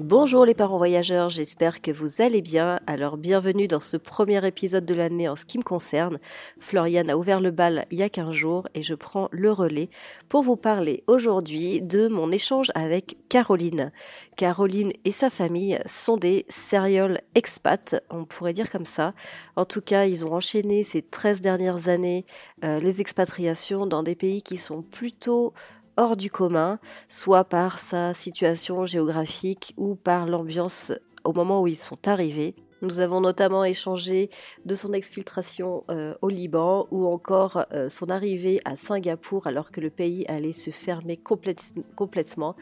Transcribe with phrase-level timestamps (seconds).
[0.00, 2.78] Bonjour les parents voyageurs, j'espère que vous allez bien.
[2.86, 6.20] Alors bienvenue dans ce premier épisode de l'année en ce qui me concerne.
[6.60, 9.90] Floriane a ouvert le bal il y a 15 jours et je prends le relais
[10.28, 13.90] pour vous parler aujourd'hui de mon échange avec Caroline.
[14.36, 19.14] Caroline et sa famille sont des serial expats, on pourrait dire comme ça.
[19.56, 22.24] En tout cas, ils ont enchaîné ces 13 dernières années
[22.62, 25.54] euh, les expatriations dans des pays qui sont plutôt
[25.98, 30.92] hors du commun, soit par sa situation géographique ou par l'ambiance
[31.24, 32.54] au moment où ils sont arrivés.
[32.80, 34.30] Nous avons notamment échangé
[34.64, 39.80] de son exfiltration euh, au Liban ou encore euh, son arrivée à Singapour alors que
[39.80, 42.54] le pays allait se fermer complètement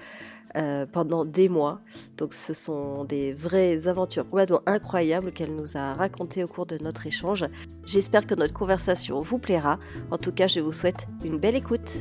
[0.56, 1.80] euh, pendant des mois.
[2.16, 6.78] Donc ce sont des vraies aventures complètement incroyables qu'elle nous a racontées au cours de
[6.78, 7.44] notre échange.
[7.84, 9.78] J'espère que notre conversation vous plaira.
[10.10, 11.98] En tout cas, je vous souhaite une belle écoute.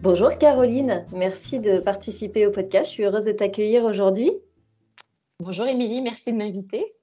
[0.00, 2.86] Bonjour Caroline, merci de participer au podcast.
[2.86, 4.30] Je suis heureuse de t'accueillir aujourd'hui.
[5.40, 6.94] Bonjour Émilie, merci de m'inviter.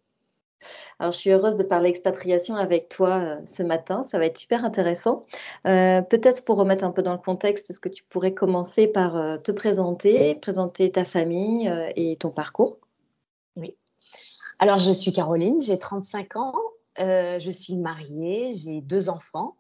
[0.99, 4.03] Alors, je suis heureuse de parler expatriation avec toi euh, ce matin.
[4.03, 5.25] Ça va être super intéressant.
[5.67, 9.17] Euh, peut-être pour remettre un peu dans le contexte, est-ce que tu pourrais commencer par
[9.17, 12.77] euh, te présenter, présenter ta famille et ton parcours?
[13.57, 13.75] Oui.
[14.57, 16.55] Alors, je suis Caroline, j'ai 35 ans.
[16.97, 19.57] je suis mariée, j'ai deux enfants.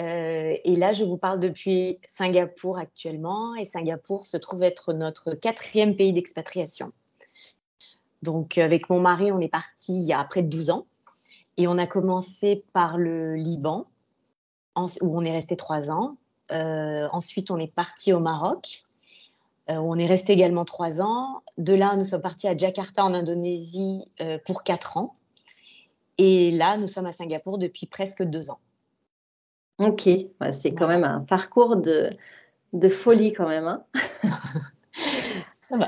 [0.00, 3.54] Euh, et là, je vous parle depuis Singapour actuellement.
[3.54, 6.92] Et Singapour se trouve être notre quatrième pays d'expatriation.
[8.22, 10.86] Donc, avec mon mari, on est parti il y a près de 12 ans.
[11.56, 13.86] Et on a commencé par le Liban,
[14.76, 16.16] où on est resté trois ans.
[16.52, 18.84] Euh, ensuite, on est parti au Maroc,
[19.68, 21.42] euh, où on est resté également trois ans.
[21.58, 24.10] De là, nous sommes partis à Jakarta, en Indonésie,
[24.46, 25.14] pour quatre ans.
[26.16, 28.60] Et là, nous sommes à Singapour depuis presque deux ans.
[29.80, 30.10] Ok,
[30.52, 32.10] c'est quand même un parcours de,
[32.90, 33.66] folie quand même.
[33.66, 33.82] Hein.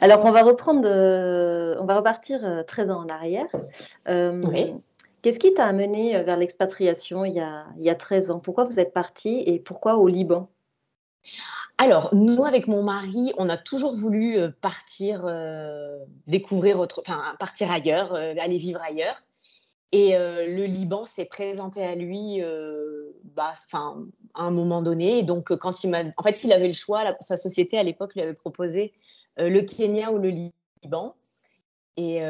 [0.00, 3.48] Alors on va reprendre, on va repartir 13 euh, ans en arrière.
[4.08, 4.40] Euh,
[5.22, 7.44] qu'est-ce qui t'a amené euh, vers l'expatriation il,
[7.76, 8.38] il, y a 13 ans?
[8.38, 10.48] Pourquoi vous êtes parti et pourquoi au Liban?
[11.78, 15.26] Alors, nous, avec mon mari, on a toujours voulu partir,
[16.26, 19.27] découvrir autre, enfin, partir ailleurs, aller vivre ailleurs.
[19.92, 25.22] Et euh, le Liban s'est présenté à lui euh, bah, à un moment donné.
[25.22, 26.02] Donc, quand il m'a.
[26.16, 27.04] En fait, il avait le choix.
[27.20, 28.92] sa société, à l'époque, lui avait proposé
[29.38, 31.14] euh, le Kenya ou le Liban.
[31.96, 32.20] Et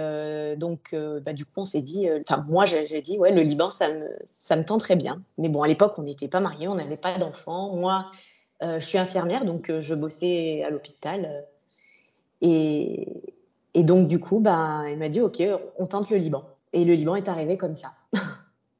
[0.56, 2.08] donc, bah, du coup, on s'est dit.
[2.22, 5.22] Enfin, moi, j'ai dit, ouais, le Liban, ça me, ça me bien.
[5.36, 7.76] Mais bon, à l'époque, on n'était pas mariés, on n'avait pas d'enfants.
[7.76, 8.06] Moi,
[8.62, 11.44] je suis infirmière, donc je bossais à l'hôpital.
[12.40, 13.08] Et,
[13.74, 15.42] et, donc, du coup, bah, il m'a dit, OK,
[15.76, 16.44] on tente le Liban.
[16.72, 17.94] Et le Liban est arrivé comme ça.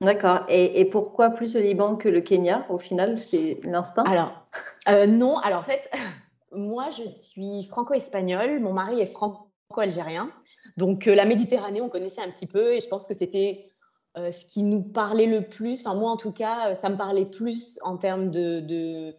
[0.01, 0.45] D'accord.
[0.49, 4.05] Et, pourquoi plus le Liban que le Kenya Au final, c'est l'instinct?
[4.05, 4.47] Alors,
[4.89, 5.39] euh, non.
[5.39, 5.91] Alors, en fait,
[6.53, 8.61] moi, je suis franco-espagnole.
[8.61, 10.31] Mon mari est franco-algérien.
[10.77, 12.75] Donc, euh, la Méditerranée, on connaissait un petit peu.
[12.75, 13.73] Et je pense que c'était
[14.17, 15.85] euh, ce qui nous parlait le plus.
[15.85, 19.15] Enfin, moi, en tout cas, ça me parlait plus en termes de, de,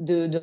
[0.00, 0.40] de, de,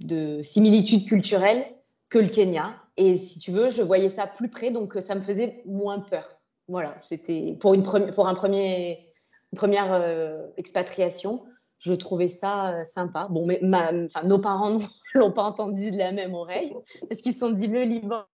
[0.00, 1.64] de similitudes culturelles
[2.10, 2.74] que le Kenya.
[2.98, 4.70] Et si tu veux, je voyais ça plus près.
[4.70, 6.39] Donc, ça me faisait moins peur.
[6.70, 9.12] Voilà, c'était pour, une pour un premier,
[9.52, 11.44] une première euh, expatriation,
[11.80, 13.26] je trouvais ça euh, sympa.
[13.28, 13.90] Bon, mais ma,
[14.22, 16.72] nos parents ne l'ont pas entendu de la même oreille
[17.08, 18.24] parce qu'ils se sont dit le Liban,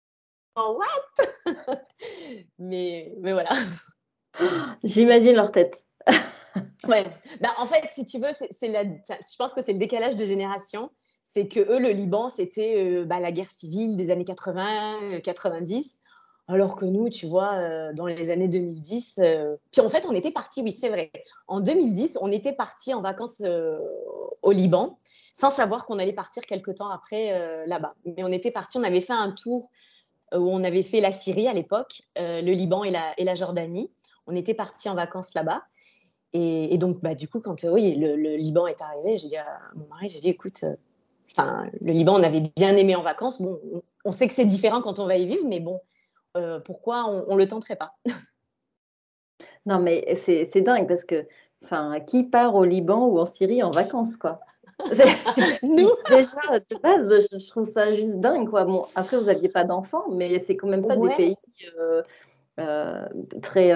[0.54, 1.46] what?
[2.58, 3.50] Mais, mais voilà.
[4.84, 5.84] J'imagine leur tête.
[6.88, 7.04] ouais.
[7.40, 10.24] Bah, en fait, si tu veux, c'est la, je pense que c'est le décalage de
[10.24, 10.90] génération.
[11.24, 16.00] C'est que eux, le Liban, c'était euh, bah, la guerre civile des années 80, 90.
[16.48, 20.12] Alors que nous, tu vois, euh, dans les années 2010, euh, puis en fait, on
[20.12, 21.10] était parti, oui, c'est vrai.
[21.48, 23.80] En 2010, on était parti en vacances euh,
[24.42, 24.98] au Liban,
[25.34, 27.94] sans savoir qu'on allait partir quelque temps après là-bas.
[28.04, 29.70] Mais on était parti, on avait fait un tour
[30.32, 33.90] où on avait fait la Syrie à l'époque, le Liban et la, Jordanie.
[34.26, 35.62] On était parti en vacances là-bas.
[36.32, 39.86] Et, donc, bah, du coup, quand oui, le, Liban est arrivé, j'ai dit à mon
[39.88, 40.64] mari, j'ai dit, écoute,
[41.36, 43.42] le Liban, on avait bien aimé en vacances.
[43.42, 43.60] Bon,
[44.06, 45.80] on sait que c'est différent quand on va y vivre, mais bon,
[46.36, 47.94] euh, pourquoi on ne le tenterait pas.
[49.66, 51.26] Non, mais c'est dingue parce que,
[51.64, 54.38] enfin, qui part au Liban ou en Syrie en vacances, quoi?
[55.64, 55.90] Nous?
[56.08, 58.64] Déjà, de base, je, trouve ça juste dingue, quoi.
[58.64, 61.36] Bon, après, vous n'aviez pas d'enfants, mais c'est quand même pas des pays
[61.80, 62.02] euh,
[62.60, 63.08] euh,
[63.42, 63.72] très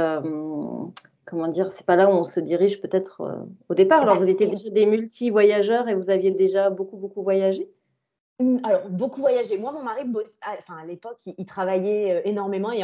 [1.26, 4.02] comment dire, c'est pas là où on se dirige peut-être au départ.
[4.02, 7.68] Alors, vous étiez déjà des multi-voyageurs et vous aviez déjà beaucoup, beaucoup voyagé?
[8.62, 9.58] Alors, beaucoup voyagé.
[9.58, 10.02] Moi, mon mari,
[10.42, 12.82] ah, enfin, à l'époque, il, travaillait énormément et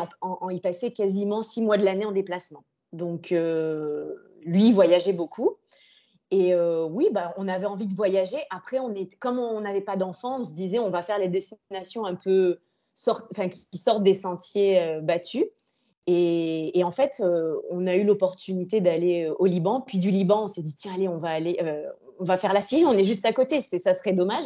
[0.50, 2.64] il passait quasiment six mois de l'année en déplacement.
[2.92, 5.56] Donc, lui, il voyageait beaucoup.
[6.30, 8.38] Et oui, bah, on avait envie de voyager.
[8.50, 11.28] Après, on est, comme on n'avait pas d'enfants, on se disait on va faire les
[11.28, 12.58] destinations un peu
[12.94, 15.46] qui, sortent des sentiers battus.
[16.06, 17.22] Et, en fait,
[17.70, 19.80] on a eu l'opportunité d'aller au Liban.
[19.80, 21.58] Puis du Liban, on s'est dit tiens, allez, on va aller,
[22.18, 22.84] on va faire la Syrie.
[22.84, 23.62] On est juste à côté.
[23.62, 24.44] ça serait dommage.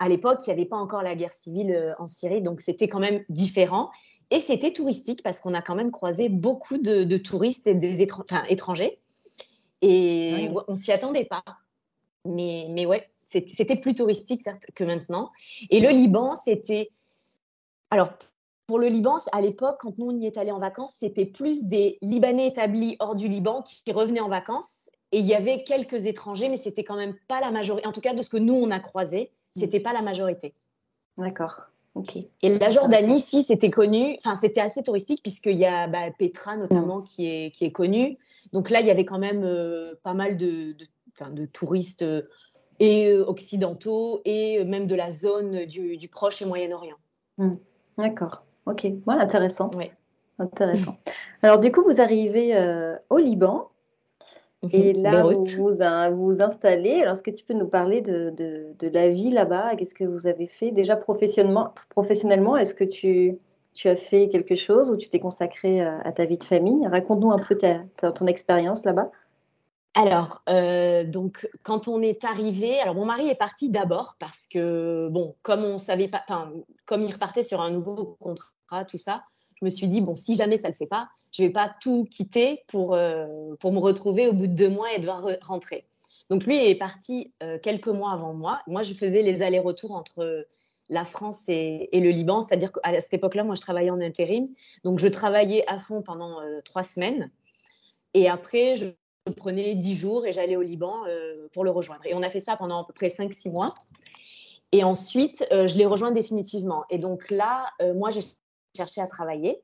[0.00, 2.98] À l'époque, il n'y avait pas encore la guerre civile en Syrie, donc c'était quand
[2.98, 3.90] même différent.
[4.30, 8.98] Et c'était touristique parce qu'on a quand même croisé beaucoup de, touristes et des étrangers.
[9.82, 11.42] Et on s'y attendait pas.
[12.24, 15.30] Mais, mais ouais, c'était plus touristique certes que maintenant.
[15.70, 16.90] Et le Liban, c'était.
[17.90, 18.10] Alors,
[18.66, 21.64] pour le Liban, à l'époque, quand nous on y est allé en vacances, c'était plus
[21.64, 24.90] des Libanais établis hors du Liban qui, revenaient en vacances.
[25.12, 27.88] Et il y avait quelques étrangers, mais c'était quand même pas la majorité.
[27.88, 29.32] En tout cas, de ce que nous on a croisé.
[29.56, 30.54] C'était pas la majorité.
[31.18, 31.70] D'accord.
[32.42, 36.56] Et la Jordanie, si, c'était connu, enfin, c'était assez touristique, puisqu'il y a bah, Petra
[36.56, 37.04] notamment mm.
[37.04, 38.16] qui, est, qui est connue.
[38.52, 40.76] Donc là, il y avait quand même euh, pas mal de,
[41.32, 42.22] de, touristes euh,
[42.78, 46.96] et euh, occidentaux et même de la zone du, du Proche et Moyen-Orient.
[47.38, 47.56] Mm.
[47.98, 49.70] D'accord, ok, voilà, intéressant.
[49.76, 49.90] Oui.
[50.38, 50.96] Intéressant.
[51.42, 52.56] Alors, du coup, vous arrivez
[53.10, 53.68] au Liban.
[54.72, 55.70] Et là, vous vous,
[56.16, 57.02] vous installez.
[57.02, 59.76] Alors, est-ce que tu peux nous parler de, de, la vie là-bas?
[59.76, 62.56] Qu'est-ce que vous avez fait déjà professionnellement, professionnellement?
[62.56, 63.38] Est-ce que tu,
[63.72, 66.86] tu as fait quelque chose ou tu t'es consacré à, ta vie de famille?
[66.86, 67.80] Raconte-nous un peu ta,
[68.12, 69.10] ton expérience là-bas.
[69.94, 75.08] Alors, euh, donc, quand on est arrivé, alors mon mari est parti d'abord parce que,
[75.10, 76.24] bon, comme on savait pas,
[76.86, 79.24] comme il repartait sur un nouveau contrat, tout ça,
[79.60, 81.52] je me suis dit, bon, si jamais ça ne le fait pas, je ne vais
[81.52, 85.26] pas tout quitter pour, euh, pour me retrouver au bout de deux mois et devoir
[85.42, 85.86] rentrer.
[86.30, 88.62] Donc lui est parti euh, quelques mois avant moi.
[88.66, 90.46] Moi, je faisais les allers-retours entre
[90.88, 94.48] la France et, le Liban, c'est-à-dire qu'à cette époque-là, moi, je travaillais en intérim.
[94.82, 97.30] Donc je travaillais à fond pendant euh, trois semaines.
[98.14, 98.86] Et après, je,
[99.36, 101.04] prenais dix jours et j'allais au Liban
[101.52, 102.00] pour le rejoindre.
[102.04, 103.72] Et on a fait ça pendant à peu près cinq, six mois.
[104.72, 106.84] Et ensuite, je l'ai rejoint définitivement.
[106.90, 108.22] Et donc là, moi, j'ai
[108.76, 109.62] cherché à travailler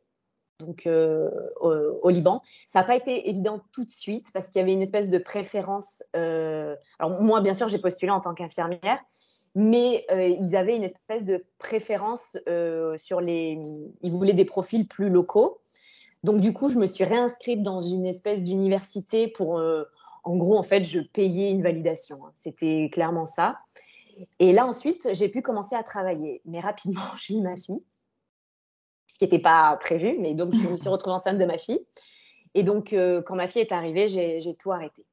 [0.58, 1.30] donc euh,
[1.60, 2.42] au, Liban.
[2.66, 5.18] Ça n'a pas été évident tout de suite parce qu'il y avait une espèce de
[5.18, 6.02] préférence.
[6.14, 8.98] Euh, alors moi, bien sûr, j'ai postulé en tant qu'infirmière,
[9.54, 12.38] mais euh, ils avaient une espèce de préférence
[12.96, 13.60] sur les.
[14.02, 15.60] Ils voulaient des profils plus locaux.
[16.22, 19.60] Donc du coup, je me suis réinscrite dans une espèce d'université pour.
[20.24, 22.24] en gros, en fait, je payais une validation.
[22.24, 22.32] Hein.
[22.34, 23.58] C'était clairement ça.
[24.38, 26.40] Et là, ensuite, j'ai pu commencer à travailler.
[26.46, 27.82] Mais rapidement, j'ai eu ma fille
[29.16, 30.14] ce qui n'était pas prévu.
[30.18, 31.80] Mais donc, je me suis retrouvée enceinte de ma fille.
[32.52, 35.06] Et donc, euh, quand ma fille est arrivée, j'ai tout arrêté.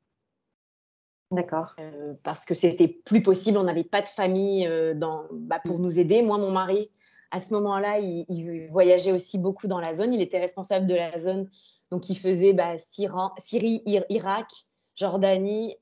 [1.32, 1.74] D'accord.
[1.80, 3.58] Euh, parce que c'était plus possible.
[3.58, 6.22] On n'avait pas de famille euh, dans, bah, pour nous aider.
[6.22, 6.92] Moi, mon mari,
[7.32, 10.14] à ce moment-là, il, voyageait aussi beaucoup dans la zone.
[10.14, 11.50] Il était responsable de la zone.
[11.90, 14.52] Donc, il faisait bah, Syrie, Irak,
[14.98, 15.78] Jordanie,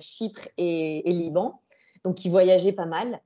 [0.00, 1.62] Chypre et, et, Liban.
[2.04, 3.18] Donc, il voyageait pas mal.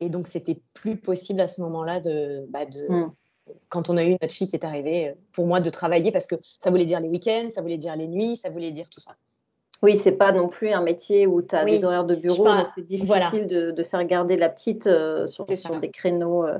[0.00, 3.12] Et donc, c'était plus possible à ce moment-là de, bah, de, hmm
[3.68, 6.26] quand on a eu notre fille qui est arrivée, euh, pour moi, de travailler parce
[6.26, 9.00] que ça voulait dire les week-ends, ça voulait dire les nuits, ça voulait dire tout
[9.00, 9.16] ça.
[9.82, 12.86] Oui, c'est pas non plus un métier où tu as des horaires de bureau, c'est
[12.86, 16.44] difficile de, faire garder la petite euh, sur, des créneaux.
[16.44, 16.58] Euh,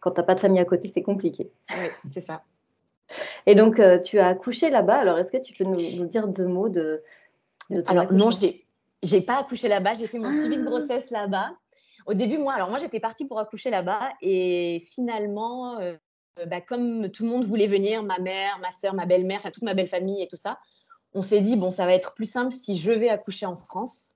[0.00, 1.50] quand tu n'as pas de famille à côté, c'est compliqué.
[1.70, 2.42] Oui, c'est ça.
[3.46, 4.98] Et donc, tu as accouché là-bas.
[4.98, 7.02] Alors, est-ce que tu peux nous, dire deux mots de,
[7.70, 8.62] de ton Alors, non, j'ai
[9.02, 9.94] n'ai pas accouché là-bas.
[9.94, 10.66] J'ai fait mon suivi de ah.
[10.66, 11.52] grossesse là-bas.
[12.04, 15.80] Au début, moi, alors moi, j'étais partie pour accoucher là-bas et finalement,
[16.46, 19.74] bah, comme tout le monde voulait venir, ma mère, ma soeur, ma belle-mère, toute ma
[19.74, 20.58] belle famille et tout ça,
[21.14, 24.12] on s'est dit, bon, ça va être plus simple si je vais accoucher en France.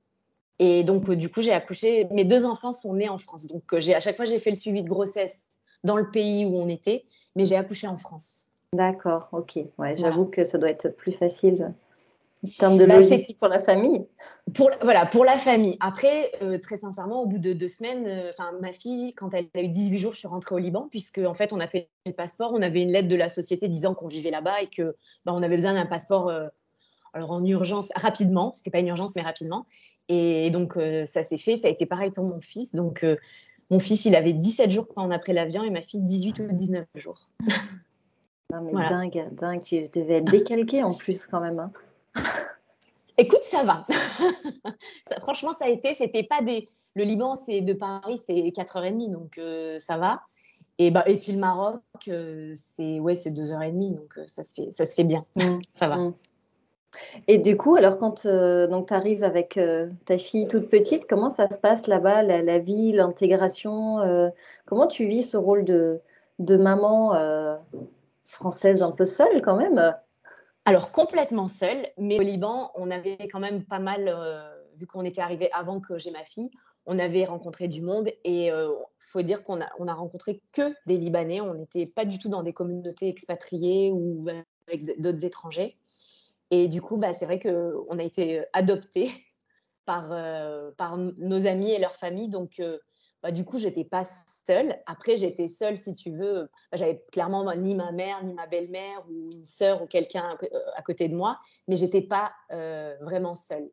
[0.59, 2.07] Et donc, euh, du coup, j'ai accouché.
[2.11, 3.47] Mes deux enfants sont nés en France.
[3.49, 5.49] Donc, euh, j'ai à chaque fois, j'ai fait le suivi de grossesse
[5.83, 8.47] dans le pays où on était, mais j'ai accouché en France.
[8.73, 9.59] D'accord, ok.
[9.79, 11.75] Ouais, j'avoue que ça doit être plus facile
[12.45, 14.05] en termes de bah, logistique pour la famille
[14.55, 15.77] pour, Voilà, pour la famille.
[15.81, 19.49] Après, euh, très sincèrement, au bout de deux semaines, euh, enfin ma fille, quand elle
[19.55, 21.89] a eu 18 jours, je suis rentrée au Liban, puisque en fait, on a fait
[22.07, 24.97] le passeport, on avait une lettre de la société disant qu'on vivait là-bas et que
[25.25, 26.49] bah, on avait besoin d'un passeport euh,
[27.15, 28.53] alors en urgence, rapidement.
[28.53, 29.67] C'était pas une urgence, mais rapidement.
[30.09, 30.75] Et, donc,
[31.07, 31.57] ça s'est fait.
[31.57, 32.75] Ça a été pareil pour mon fils.
[32.75, 33.05] Donc,
[33.71, 36.41] mon fils, il avait 17 jours quand on a pris l'avion et ma fille, 18
[36.41, 37.29] ou 19 jours.
[38.51, 39.63] Non, mais dingue, dingue.
[39.63, 41.59] Tu devais être décalqué en plus, quand même.
[41.59, 41.71] Hein.
[43.19, 43.87] Écoute, ça va.
[45.21, 45.95] franchement, ça a été.
[45.95, 46.69] C'était pas des.
[46.95, 50.23] Le Liban, c'est de Paris, c'est 4h30, donc euh, ça va.
[50.79, 54.53] Et, bah, et puis le Maroc, euh, c'est ouais, c'est 2h30, donc euh, ça, se
[54.53, 55.25] fait, ça se fait bien.
[55.37, 55.59] Mmh.
[55.75, 55.97] ça va.
[55.97, 56.15] Mmh.
[57.29, 59.59] Et du coup, alors quand donc tu arrives avec
[60.05, 64.31] ta fille toute petite, comment ça se passe là-bas, la, la vie, l'intégration
[64.67, 66.01] Comment tu vis ce rôle de,
[66.39, 67.17] de maman
[68.27, 69.95] française un peu seule quand même?
[70.65, 75.05] Alors complètement seule, mais au Liban, on avait quand même pas mal, euh, vu qu'on
[75.05, 76.51] était arrivé avant que j'ai ma fille,
[76.87, 78.75] on avait rencontré du monde et il
[79.13, 81.41] faut dire qu'on a, on a rencontré que des Libanais.
[81.41, 84.27] On n'était pas du tout dans des communautés expatriées ou
[84.67, 85.77] avec d'autres étrangers.
[86.53, 89.11] Et du coup, bah, c'est vrai qu'on a été adoptés
[89.87, 92.29] par, euh, par nos amis et leurs familles.
[92.29, 92.79] Donc, euh,
[93.23, 94.77] bah, du coup, j'étais pas seule.
[94.87, 96.51] Après, j'étais seule, si tu veux.
[96.71, 100.79] Bah, j'avais clairement ni ma mère, ni ma belle-mère, ou une sœur, ou quelqu'un à,
[100.79, 101.39] à, côté de moi,
[101.69, 103.71] mais j'étais pas euh, vraiment seule.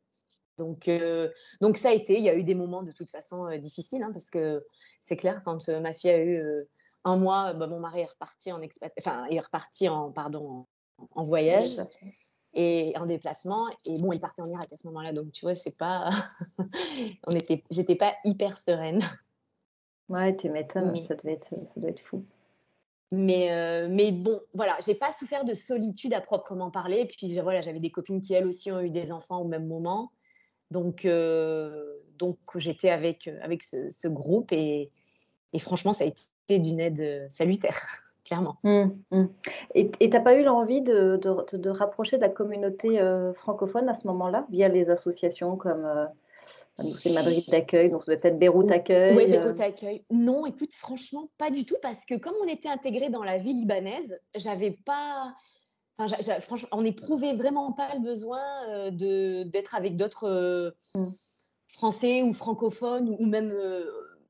[0.60, 1.30] Donc, euh,
[1.62, 2.18] donc, ça a été.
[2.18, 4.64] Il y a eu des moments de toute façon euh, difficiles, hein, parce que
[5.02, 6.68] c'est clair, quand euh, ma fille a eu
[7.06, 8.94] un mois, bah, mon mari est reparti en expat...
[9.00, 11.78] enfin, est reparti en, pardon, en, en voyage
[12.54, 13.68] et en déplacement.
[13.86, 16.10] Et bon, il partait en Irak à ce moment-là, donc tu vois, c'est pas,
[17.28, 19.02] on était, j'étais pas hyper sereine.
[20.10, 21.00] Ouais, tu m'étonnes, mais...
[21.00, 22.24] ça devait être, ça doit être fou.
[23.12, 27.06] Mais, euh, mais bon, voilà, j'ai pas souffert de solitude à proprement parler.
[27.06, 30.12] Puis voilà, j'avais des copines qui elles aussi ont eu des enfants au même moment,
[30.70, 34.92] donc euh, donc j'étais avec avec ce, ce groupe et,
[35.54, 38.58] et, franchement, ça a été d'une aide salutaire clairement.
[38.64, 39.26] Mmh, mmh.
[39.74, 43.90] Et tu n'as pas eu l'envie de, de, de, rapprocher de la communauté euh, francophone
[43.90, 46.06] à ce moment-là, via les associations comme euh,
[46.98, 50.06] c'est Madrid d'accueil, donc ça doit être Beyrouth Accueil Oui, Beyrouth Accueil.
[50.12, 53.54] Non, écoute, franchement, pas du tout, parce que comme on était intégré dans la vie
[53.54, 55.34] libanaise, j'avais pas.
[55.98, 61.06] Enfin, franchement, on n'éprouvait vraiment pas le besoin euh, de, d'être avec d'autres mmh.
[61.68, 63.54] Français ou francophones ou même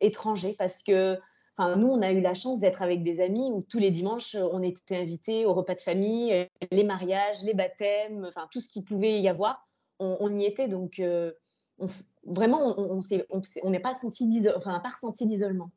[0.02, 1.20] étrangers, parce que
[1.60, 4.34] Enfin, nous, on a eu la chance d'être avec des amis où tous les dimanches,
[4.36, 8.70] on était invités au repas de famille, euh, les mariages, les baptêmes, enfin tout ce
[8.70, 9.68] qu'il pouvait y avoir,
[10.00, 10.70] on, on y était.
[10.70, 11.34] Donc, euh,
[11.80, 11.88] on,
[12.26, 15.72] vraiment, on n'est on, on pas senti enfin, pas ressenti d'isolement.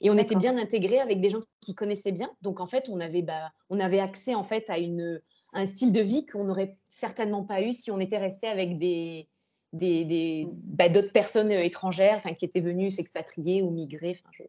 [0.00, 2.30] Et on était bien intégrés avec des gens qui connaissaient bien.
[2.40, 5.20] Donc, en fait, on avait, bah, on avait accès en fait à, une,
[5.52, 9.28] un style de vie qu'on n'aurait certainement pas eu si on était resté avec des,
[9.72, 14.16] bah, d'autres personnes étrangères, enfin, qui étaient venues s'expatrier ou migrer.
[14.18, 14.42] Enfin, je,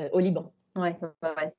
[0.00, 0.52] euh, au Liban.
[0.76, 1.52] Ouais, ouais.
[1.52, 1.54] Donc,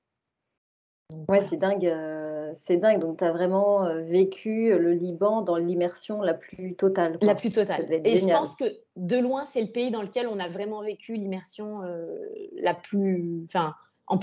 [1.28, 3.00] ouais, c'est dingue, euh, c'est dingue.
[3.00, 7.18] Donc, tu as vraiment euh, vécu le Liban dans l'immersion la plus totale.
[7.18, 7.28] Quoi.
[7.28, 7.86] La plus totale.
[7.92, 8.38] Et génial.
[8.38, 11.84] je pense que de loin, c'est le pays dans lequel on a vraiment vécu l'immersion
[11.84, 12.08] euh,
[12.54, 13.76] la plus, enfin,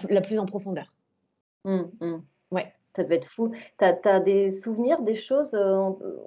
[0.09, 0.95] la plus en profondeur.
[1.65, 2.23] Mmh, mmh.
[2.51, 2.73] Ouais.
[2.95, 3.51] Ça devait être fou.
[3.79, 5.79] Tu as, as, des souvenirs, des choses euh,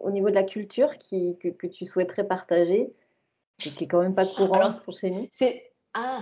[0.02, 2.92] au niveau de la culture qui, que, que, tu souhaiterais partager,
[3.60, 6.22] qui n'est quand même pas courant pour chez nous C'est ah,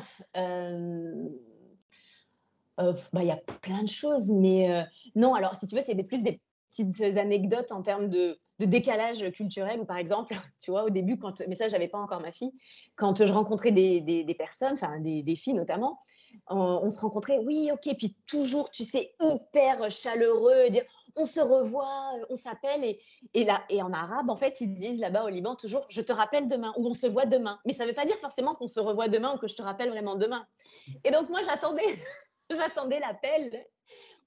[2.79, 4.83] euh, bah, y a plein de choses, mais euh,
[5.15, 9.81] non, alors si tu veux, c'est plus des petites anecdotes en termes de, décalage culturel,
[9.81, 12.51] ou par exemple, tu vois, au début, quand, mais ça, j'avais pas encore ma fille,
[12.95, 15.99] quand je rencontrais des, des, personnes, enfin des, filles notamment,
[16.47, 20.83] on, on, se rencontrait, oui, ok, puis toujours, tu sais, hyper chaleureux, dire
[21.15, 22.99] on se revoit, on s'appelle, et,
[23.33, 26.11] et, là, et en arabe, en fait, ils disent là-bas au Liban toujours, je te
[26.11, 27.59] rappelle demain, ou on se voit demain.
[27.65, 29.61] Mais ça ne veut pas dire forcément qu'on se revoit demain ou que je te
[29.61, 30.45] rappelle vraiment demain.
[31.03, 31.83] Et donc, moi, j'attendais
[32.57, 33.65] j'attendais l'appel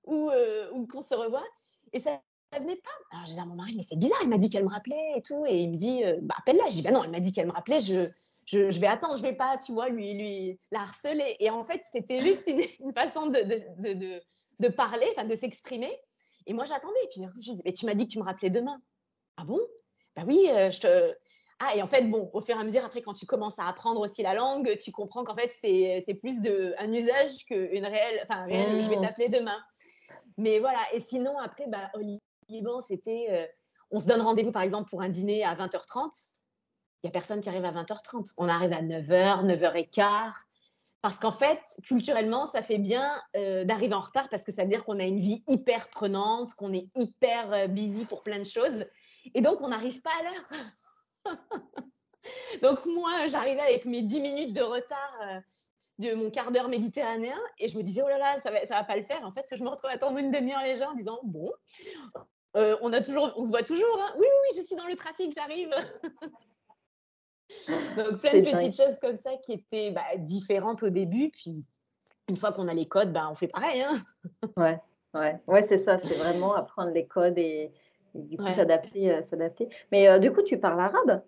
[0.04, 1.45] ou, euh, qu'on se revoit.
[1.92, 2.21] Et ça
[2.52, 2.90] ne venait pas.
[3.12, 5.14] Alors je disais à mon mari, mais c'est bizarre, il m'a dit qu'elle me rappelait
[5.16, 5.45] et tout.
[5.47, 6.68] Et il me dit, euh, bah, appelle-la.
[6.71, 8.09] Je dis, bah non, elle m'a dit qu'elle me rappelait, je,
[8.47, 11.37] je, je, vais attendre, je vais pas, tu vois, lui, lui la harceler.
[11.40, 14.23] Et en fait, c'était juste une, façon de, de, de,
[14.61, 15.97] de parler, de s'exprimer.
[16.47, 17.02] Et moi, j'attendais.
[17.04, 18.80] Et puis, je dis, mais tu m'as dit que tu me rappelais demain.
[19.37, 19.61] Ah bon?
[20.14, 21.14] Bah oui, euh, je te
[21.59, 23.67] ah, et en fait, bon, au fur et à mesure, après, quand tu commences à
[23.67, 28.21] apprendre aussi la langue, tu comprends qu'en fait, c'est plus de, un usage qu'une réelle,
[28.23, 28.81] enfin, réelle, mmh.
[28.81, 29.03] je vais mmh.
[29.03, 29.59] t'appeler demain.
[30.37, 32.01] Mais voilà, et sinon, après, bah, au
[32.51, 33.47] Liban, c'était, euh,
[33.91, 36.11] on se donne rendez-vous, par exemple, pour un dîner à 20h30.
[37.03, 38.35] Il n'y a personne qui arrive à 20h30.
[38.37, 40.33] On arrive à 9h, 9h15.
[41.01, 44.69] Parce qu'en fait, culturellement, ça fait bien euh, d'arriver en retard parce que ça veut
[44.69, 48.45] dire qu'on a une vie hyper prenante, qu'on est hyper euh, busy pour plein de
[48.45, 48.85] choses.
[49.35, 50.63] Et donc, on n'arrive pas à l'heure.
[52.62, 55.40] Donc moi, j'arrivais avec mes 10 minutes de retard euh,
[55.99, 58.75] de mon quart d'heure méditerranéen et je me disais, oh là là, ça va, ça
[58.75, 59.25] va pas le faire.
[59.25, 61.52] En fait, je me retrouve à attendre une demi-heure les gens en disant, bon,
[62.56, 63.99] euh, on, a toujours, on se voit toujours.
[64.00, 64.14] Hein.
[64.18, 65.71] Oui, oui, je suis dans le trafic, j'arrive.
[67.97, 71.30] Donc plein de petites choses comme ça qui étaient bah, différentes au début.
[71.30, 71.64] Puis
[72.28, 73.83] une fois qu'on a les codes, bah, on fait pareil.
[73.83, 74.02] Hein.
[74.56, 74.80] ouais,
[75.14, 75.99] ouais, ouais c'est ça.
[75.99, 77.73] C'est vraiment apprendre les codes et
[78.16, 79.68] et du coup, s'adapter, euh, s'adapter.
[79.92, 81.23] Mais euh, du coup, tu parles arabe?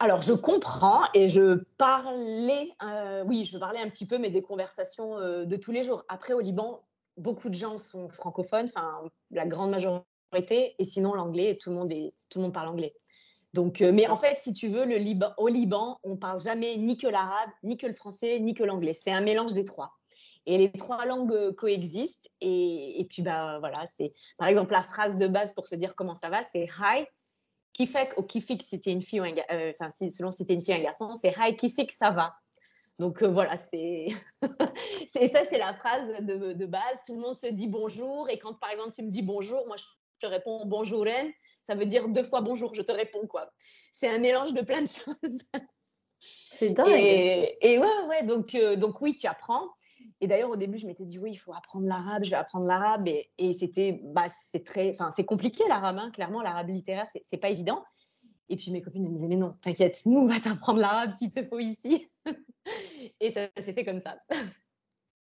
[0.00, 4.42] Alors, je comprends et je parlais, euh, oui, je parlais un petit peu, mais des
[4.42, 6.04] conversations euh, de tous les jours.
[6.08, 6.82] Après, au Liban,
[7.16, 9.02] beaucoup de gens sont francophones, enfin,
[9.32, 12.94] la grande majorité et sinon l'anglais, tout le monde est, tout le monde parle anglais.
[13.54, 16.76] Donc, euh, mais en fait, si tu veux, le Liban, au Liban, on parle jamais
[16.76, 18.92] ni que l'arabe, ni que le français, ni que l'anglais.
[18.92, 19.97] C'est un mélange des trois.
[20.48, 22.28] Et les trois langues euh, coexistent.
[22.40, 25.94] Et, et puis, bah, voilà, c'est par exemple la phrase de base pour se dire
[25.94, 27.06] comment ça va, c'est hi,
[27.86, 30.74] fait ou fixe si une fille ou un euh, enfin, selon si es une fille
[30.74, 32.34] ou un garçon, c'est hi, fixe ça va.
[32.98, 33.56] Donc voilà,
[35.06, 36.98] c'est ça, c'est la phrase de, de, base.
[37.06, 38.28] Tout le monde se dit bonjour.
[38.28, 39.84] Et quand par exemple tu me dis bonjour, moi je
[40.20, 41.30] te réponds bonjour Ren
[41.68, 43.50] ça veut dire deux fois bonjour, je te réponds quoi.
[43.92, 45.42] C'est un mélange de plein de choses.
[46.58, 46.88] C'est dingue.
[46.88, 49.68] Et, et, ouais, ouais, donc, euh, donc oui, tu apprends.
[50.20, 52.66] Et d'ailleurs, au début, je m'étais dit, oui, il faut apprendre l'arabe, je vais apprendre
[52.66, 53.06] l'arabe.
[53.06, 57.22] Et, et c'était, bah, c'est très, enfin, c'est compliqué l'arabe, hein, clairement, l'arabe littéraire, c'est,
[57.24, 57.84] c'est pas évident.
[58.48, 61.30] Et puis mes copines me disaient, mais non, t'inquiète, nous, on va t'apprendre l'arabe qu'il
[61.30, 62.08] te faut ici.
[63.20, 64.18] et ça, ça s'est fait comme ça.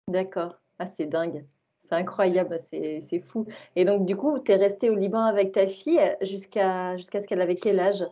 [0.08, 0.56] D'accord.
[0.80, 1.46] Ah, c'est dingue.
[1.82, 3.46] C'est incroyable, c'est fou.
[3.76, 7.28] Et donc, du coup, tu es restée au Liban avec ta fille jusqu'à jusqu'à ce
[7.28, 8.06] qu'elle avait quel âge?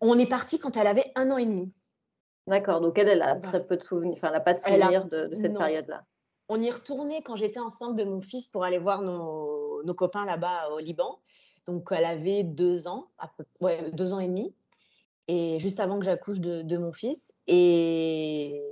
[0.00, 1.74] On est parti quand elle avait un an et demi.
[2.48, 5.04] D'accord, donc elle, elle a très peu de souvenirs, enfin, elle n'a pas de souvenirs
[5.06, 6.04] de, cette période-là.
[6.48, 10.24] On y retournait quand j'étais enceinte de mon fils pour aller voir nos, nos copains
[10.24, 11.18] là-bas au Liban.
[11.66, 14.54] Donc, elle avait deux ans, à peu, ouais, deux ans et demi,
[15.28, 17.32] et juste avant que j'accouche de, de, mon fils.
[17.46, 18.62] Et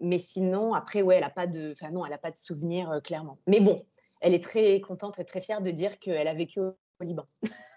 [0.00, 2.90] mais sinon, après, ouais, elle n'a pas de, enfin non, elle a pas de souvenirs
[2.90, 3.38] euh, clairement.
[3.46, 3.84] Mais bon,
[4.20, 7.26] elle est très contente et très fière de dire qu'elle a vécu au, Liban.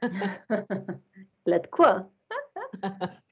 [1.45, 2.09] Là de quoi?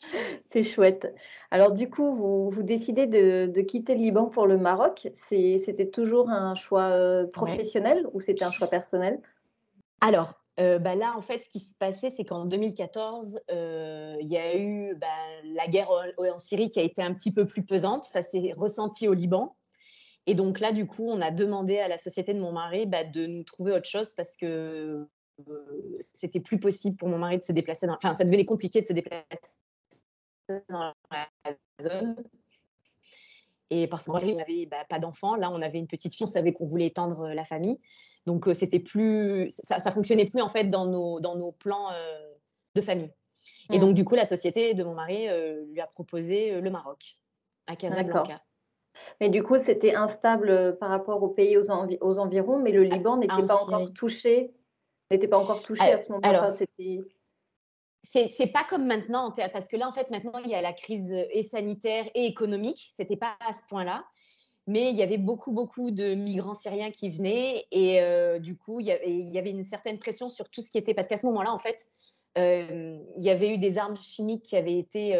[0.52, 1.14] C'est chouette.
[1.50, 5.08] Alors du coup, vous, vous décidez de, quitter le Liban pour le Maroc.
[5.14, 9.20] C'était toujours un choix euh, professionnel ou c'était un choix personnel?
[10.00, 14.28] Alors, euh, bah là, en fait, ce qui se passait, c'est qu'en 2014, euh, il
[14.28, 15.06] y a eu bah,
[15.44, 18.04] la guerre en Syrie qui a été un petit peu plus pesante.
[18.04, 19.56] Ça s'est ressenti au Liban.
[20.26, 23.04] Et donc là, du coup, on a demandé à la société de mon mari bah,
[23.04, 25.06] de nous trouver autre chose parce que
[26.00, 27.86] c'était plus possible pour mon mari de se déplacer.
[27.86, 27.94] Dans...
[27.94, 29.24] Enfin, ça devenait compliqué de se déplacer
[30.68, 32.16] dans la zone.
[33.70, 35.34] Et parce que moi, n'avait bah, pas d'enfant.
[35.34, 36.24] Là, on avait une petite fille.
[36.24, 37.78] On savait qu'on voulait étendre la famille.
[38.24, 41.90] Donc, euh, c'était plus, ça, ça, fonctionnait plus en fait dans nos, dans nos plans
[41.92, 42.34] euh,
[42.74, 43.12] de famille.
[43.70, 43.80] Et mmh.
[43.80, 45.28] donc, du coup, la société de mon mari
[45.68, 47.16] lui a proposé le Maroc,
[47.66, 48.40] à Casablanca.
[49.20, 52.82] Mais du coup, c'était instable euh, par rapport aux pays aux, aux environs, mais le
[52.82, 54.52] Liban n'était pas encore touché,
[55.10, 56.54] n'était pas encore touché à ce moment-là.
[56.54, 57.00] C'était
[58.28, 61.10] c'est pas comme maintenant, parce que là, en fait, maintenant, il y a la crise
[61.12, 62.90] euh, et sanitaire et économique.
[62.94, 64.04] C'était pas à ce point-là,
[64.66, 68.80] mais il y avait beaucoup, beaucoup de migrants syriens qui venaient, et euh, du coup,
[68.80, 68.92] il y,
[69.38, 71.88] avait, une certaine pression sur tout ce qui était, parce qu'à ce moment-là, en fait,
[72.38, 75.18] il y avait eu des armes chimiques qui avaient été,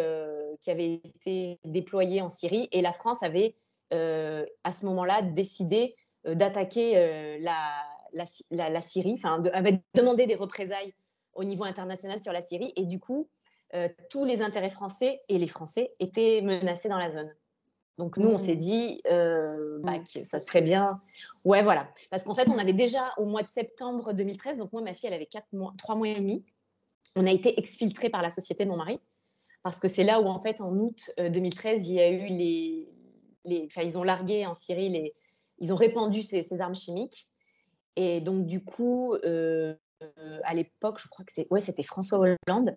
[0.61, 3.55] qui avaient été déployées en Syrie, et la France avait
[3.93, 5.95] euh, à ce moment-là, décidé
[6.27, 10.93] euh, d'attaquer euh, la, la, Syrie, enfin, avait demandé des représailles
[11.37, 12.73] au niveau international sur la Syrie.
[12.77, 13.29] Et du coup,
[14.11, 17.33] tous les intérêts français et les Français étaient menacés dans la zone.
[17.99, 18.59] Donc nous, on s'est mmh.
[18.59, 21.01] dit, bah, que ça serait bien.
[21.45, 21.89] Ouais, voilà.
[22.11, 25.09] Parce qu'en fait, on avait déjà au mois de septembre 2013, donc moi, ma fille,
[25.09, 26.45] elle avait quatre mois, 3 mois et demi.
[27.17, 29.01] On a été exfiltrés par la société de mon mari.
[29.63, 32.89] Parce que c'est là où, en fait, en août 2013, il y a eu les,
[33.45, 35.15] ils ont largué en Syrie, les,
[35.59, 37.29] ils ont répandu ces, armes chimiques.
[37.97, 39.75] Et donc, du coup, euh,
[40.45, 42.77] à l'époque, je crois que c'était François Hollande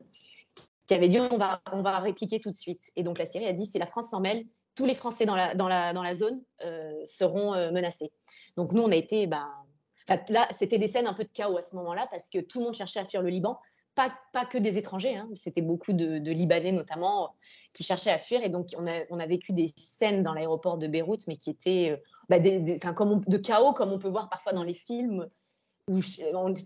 [0.90, 2.90] qui avait dit on va, répliquer tout de suite.
[2.96, 5.36] Et donc, la Syrie a dit si la France s'en mêle, tous les Français dans
[5.36, 8.12] la, zone euh, seront euh, menacés.
[8.58, 9.28] Donc, nous, on a été.
[9.28, 9.48] Ben,
[10.30, 12.66] là, c'était des scènes un peu de chaos à ce moment-là parce que tout le
[12.66, 13.60] monde cherchait à fuir le Liban
[14.32, 15.28] pas, que des étrangers, hein.
[15.34, 17.36] c'était beaucoup de, Libanais notamment
[17.74, 18.44] qui cherchaient à fuir.
[18.44, 22.00] Et donc, on a, vécu des scènes dans l'aéroport de Beyrouth, mais qui étaient
[22.32, 25.28] euh, des, comme de chaos, comme on peut voir parfois dans les films,
[25.90, 26.00] où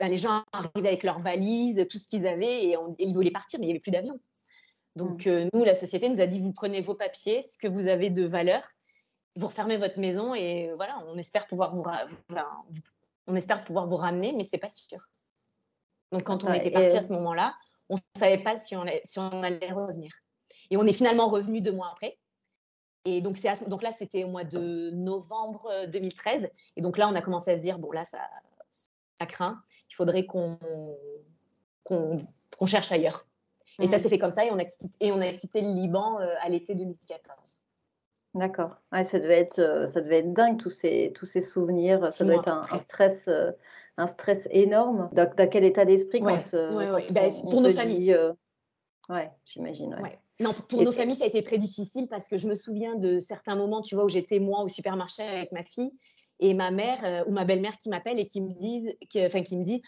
[0.01, 3.65] les gens arrivaient avec leurs valises, tout ce qu'ils avaient, et, ils voulaient partir, mais
[3.65, 4.19] il n'y avait plus d'avion.
[4.95, 5.29] Donc, mmh.
[5.29, 8.09] euh, nous, la société nous a dit, vous prenez vos papiers, ce que vous avez
[8.09, 8.61] de valeur,
[9.35, 11.83] vous refermez votre maison, et voilà, on espère pouvoir vous,
[13.27, 14.99] on espère pouvoir vous ramener, mais c'est pas sûr.
[16.11, 17.55] Donc, quand on était parti à ce moment-là,
[17.89, 20.11] on ne savait pas si on, si on, allait revenir.
[20.69, 22.19] Et on est finalement revenu deux mois après.
[23.05, 26.43] Et donc, là, c'était au mois de novembre 2013.
[26.43, 28.19] Euh, et donc là, on a commencé à se dire, bon, là, ça,
[29.17, 29.61] ça craint.
[29.89, 30.57] Il faudrait qu'on
[31.83, 33.27] qu'on cherche ailleurs.
[33.79, 34.45] Et ça s'est fait comme ça.
[34.45, 37.35] Et on a quitté, et on a quitté le Liban euh, à l'été 2014.
[38.35, 38.77] D'accord.
[39.03, 42.11] ça, devait être, euh, ça devait être dingue, tous ces, tous ces souvenirs.
[42.11, 43.27] Ça doit être un, stress
[43.97, 45.09] un stress énorme.
[45.13, 48.13] Dans, quel état d'esprit quand, euh, bah, Pour nos familles.
[48.13, 48.33] Euh,
[49.09, 49.95] ouais, j'imagine.
[50.39, 53.19] Non, pour nos familles, ça a été très difficile parce que je me souviens de
[53.19, 55.91] certains moments, tu vois, où j'étais moi au supermarché avec ma fille
[56.39, 59.81] et ma mère ou ma belle-mère qui m'appelle et qui me disent, qui me dit,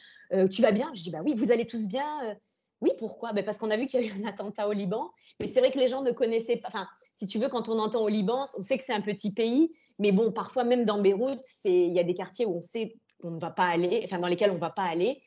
[0.52, 0.92] tu vas bien?
[0.94, 2.38] Je dis bah oui, vous allez tous bien
[2.82, 3.34] Oui, pourquoi?
[3.34, 5.60] Ben Parce qu'on a vu qu'il y a eu un attentat au Liban, mais c'est
[5.60, 6.68] vrai que les gens ne connaissaient pas.
[6.68, 9.32] Enfin, si tu veux, quand on entend au Liban, on sait que c'est un petit
[9.32, 12.96] pays, mais bon, parfois même dans Beyrouth, il y a des quartiers où on sait
[13.22, 15.22] qu'on ne va pas aller, enfin dans lesquels on ne va pas aller.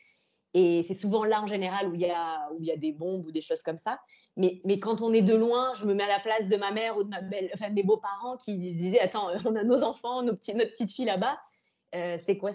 [0.55, 3.31] Et c'est souvent là en général où il y a y a des bombes ou
[3.31, 4.01] des choses comme ça.
[4.37, 6.71] Mais, mais quand on est de loin, je me mets à la place de ma
[6.73, 10.71] mère ou de mes beaux-parents qui disaient attends, on a nos enfants, nos petits, notre
[10.71, 11.39] petite fille là-bas.
[11.95, 12.51] Euh, c'est quoi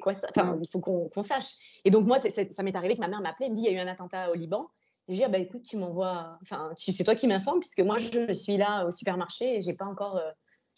[0.00, 0.28] quoi ça?
[0.30, 1.54] Enfin, il faut qu'on sache.
[1.84, 3.76] Et donc moi, ça m'est arrivé que ma mère m'appelait, elle me dit il y
[3.76, 4.68] a eu un attentat au Liban.
[5.08, 8.32] Je dis ah bah écoute, tu m'envoies, enfin c'est toi qui m'informes puisque moi je
[8.32, 10.30] suis là au supermarché et j'ai pas encore euh,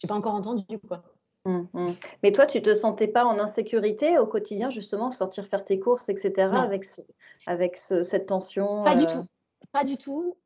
[0.07, 1.03] pas encore entendu quoi.
[1.45, 1.91] Mmh, mmh.
[2.23, 6.07] Mais toi, tu te sentais pas en insécurité au quotidien, justement, sortir faire tes courses,
[6.07, 6.85] etc., avec,
[7.47, 9.07] avec cette tension Pas du euh?
[9.07, 9.25] tout.
[9.71, 10.37] Pas du tout.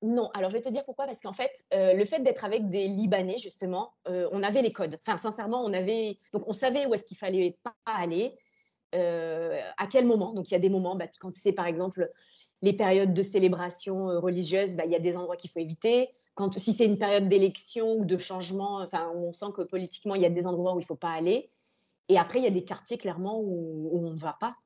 [0.00, 0.30] Non.
[0.34, 1.06] Alors, je vais te dire pourquoi.
[1.06, 4.72] Parce qu'en fait, euh, le fait d'être avec des Libanais, justement, euh, on avait les
[4.72, 4.98] codes.
[5.06, 6.18] Enfin, sincèrement, on avait.
[6.32, 8.34] Donc, on savait où est-ce qu'il fallait pas aller,
[8.94, 10.32] à quel moment.
[10.32, 12.10] Donc, il y a des moments, bah, quand c'est par exemple
[12.62, 16.58] les périodes de célébration religieuse, bah, il y a des endroits qu'il faut éviter quand,
[16.58, 20.22] si c'est une période d'élection ou de changement, enfin, où on sent que politiquement, il
[20.22, 21.50] y a des endroits où il ne faut pas aller.
[22.08, 24.56] Et après, il y a des quartiers clairement où, on ne va pas,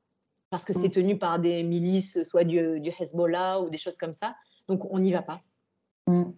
[0.49, 0.91] parce que c'est mm.
[0.91, 4.35] tenu par des milices, soit du, du, Hezbollah ou des choses comme ça.
[4.67, 5.41] Donc, on n'y va pas.
[6.07, 6.31] Mm.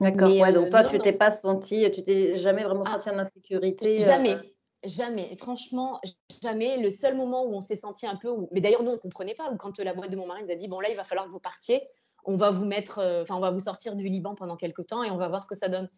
[0.00, 0.30] D'accord.
[0.30, 2.92] Ouais, donc, euh, toi, tu t'es pas senti, tu t'es jamais vraiment ah.
[2.92, 4.04] senti en insécurité euh?
[4.04, 4.36] Jamais.
[4.84, 6.00] Jamais, franchement,
[6.42, 6.80] jamais.
[6.80, 9.50] Le seul moment où on s'est senti un peu, mais d'ailleurs nous on comprenait pas,
[9.50, 11.26] ou quand la boîte de mon mari nous a dit bon là il va falloir
[11.26, 11.82] que vous partiez,
[12.26, 15.02] on va vous mettre, euh, enfin, on va vous sortir du Liban pendant quelques temps
[15.02, 15.88] et on va voir ce que ça donne.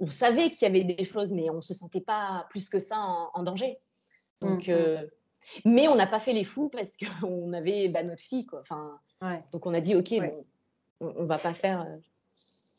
[0.00, 2.78] On savait qu'il y avait des choses, mais on ne se sentait pas plus que
[2.78, 3.78] ça en, danger.
[4.40, 4.74] Donc, mmh, mmh.
[4.74, 5.06] Euh,
[5.64, 8.60] mais on n'a pas fait les fous parce qu'on avait bah, notre fille, quoi.
[8.60, 9.00] Enfin,
[9.50, 10.14] donc on a dit, ok,
[11.00, 11.80] on, ne va pas faire.
[11.80, 11.96] Euh.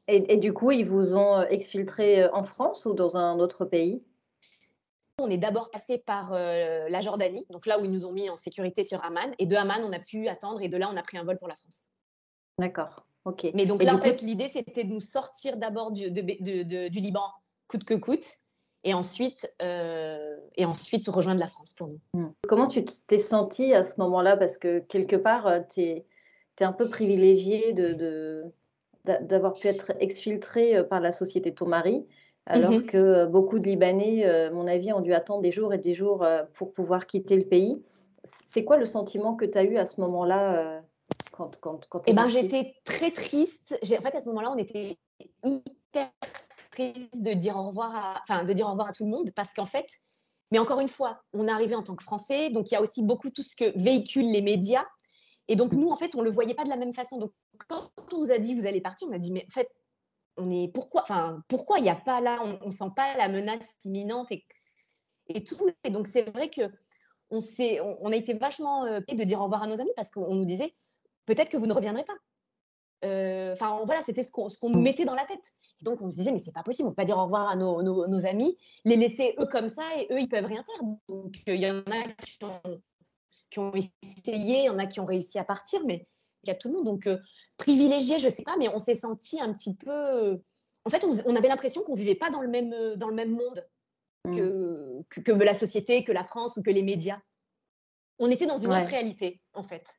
[0.07, 4.01] Et, du coup, ils vous ont exfiltré en France ou dans un autre pays?
[5.19, 8.35] On est d'abord passé par la Jordanie, donc là où ils nous ont mis en
[8.35, 9.35] sécurité sur Amman.
[9.37, 11.37] Et de Amman, on a pu attendre et de là, on a pris un vol
[11.37, 11.89] pour la France.
[12.59, 13.05] D'accord.
[13.25, 13.47] Ok.
[13.53, 16.23] Mais donc là, en fait, l'idée, c'était de nous sortir d'abord du, du,
[16.99, 17.25] Liban,
[17.67, 18.39] coûte que coûte,
[18.83, 21.99] et ensuite, euh, et ensuite rejoindre la France pour nous.
[22.13, 22.29] Hmm.
[22.47, 24.37] Comment tu t'es sentie à ce moment-là?
[24.37, 26.05] Parce que quelque part, euh, tu es,
[26.61, 28.43] un peu privilégiée de,
[29.05, 32.05] d'avoir pu être exfiltrée euh, par la société de ton mari,
[32.45, 32.85] alors mhm.
[32.85, 36.25] que beaucoup de Libanais, à mon avis, ont dû attendre des jours et des jours
[36.53, 37.79] pour pouvoir quitter le pays.
[38.23, 40.81] C'est quoi le sentiment que tu as eu à ce moment-là
[41.31, 43.77] quand, quand, Eh ben, j'étais très triste.
[43.83, 44.97] En fait, à ce moment-là, on était
[45.43, 46.11] hyper
[46.71, 49.31] triste de dire au revoir à, enfin, de dire au revoir à tout le monde
[49.35, 49.87] parce qu'en fait,
[50.51, 52.81] mais encore une fois, on est arrivé en tant que Français, donc il y a
[52.81, 54.85] aussi beaucoup tout ce que véhiculent les médias.
[55.47, 57.17] Et donc nous, en fait, on le voyait pas de la même façon.
[57.17, 57.31] Donc
[57.67, 59.69] quand on nous a dit vous allez partir, on a dit mais en fait,
[60.37, 63.29] on est pourquoi, enfin pourquoi il n'y a pas là, on, ne sent pas la
[63.29, 64.45] menace imminente et,
[65.27, 65.57] et tout.
[65.83, 66.61] Et donc c'est vrai que
[67.31, 67.39] on,
[68.01, 70.45] on, a été vachement euh, de dire au revoir à nos amis parce qu'on nous
[70.45, 70.73] disait
[71.25, 72.17] peut-être que vous ne reviendrez pas.
[73.05, 74.83] Euh, enfin, voilà, c'était ce qu'on nous mm.
[74.83, 75.53] mettait dans la tête.
[75.81, 77.55] Donc, on se disait, mais c'est pas possible, on peut pas dire au revoir à
[77.55, 80.83] nos, amis, les laisser eux comme ça et eux, ils peuvent rien faire.
[81.07, 82.03] Donc, il y en a
[83.49, 86.07] qui ont, essayé, il y en a qui ont réussi à partir, mais
[86.43, 86.85] il y a tout le monde.
[86.85, 87.17] Donc, euh,
[87.57, 90.41] privilégié, je sais pas, mais on s'est senti un petit peu.
[90.83, 93.65] En fait, on, avait l'impression qu'on vivait pas dans le même, dans le même monde
[94.25, 94.35] mm.
[94.35, 97.17] que, que, la société, que la France ou que les médias.
[98.21, 99.98] On était dans une autre réalité, en fait.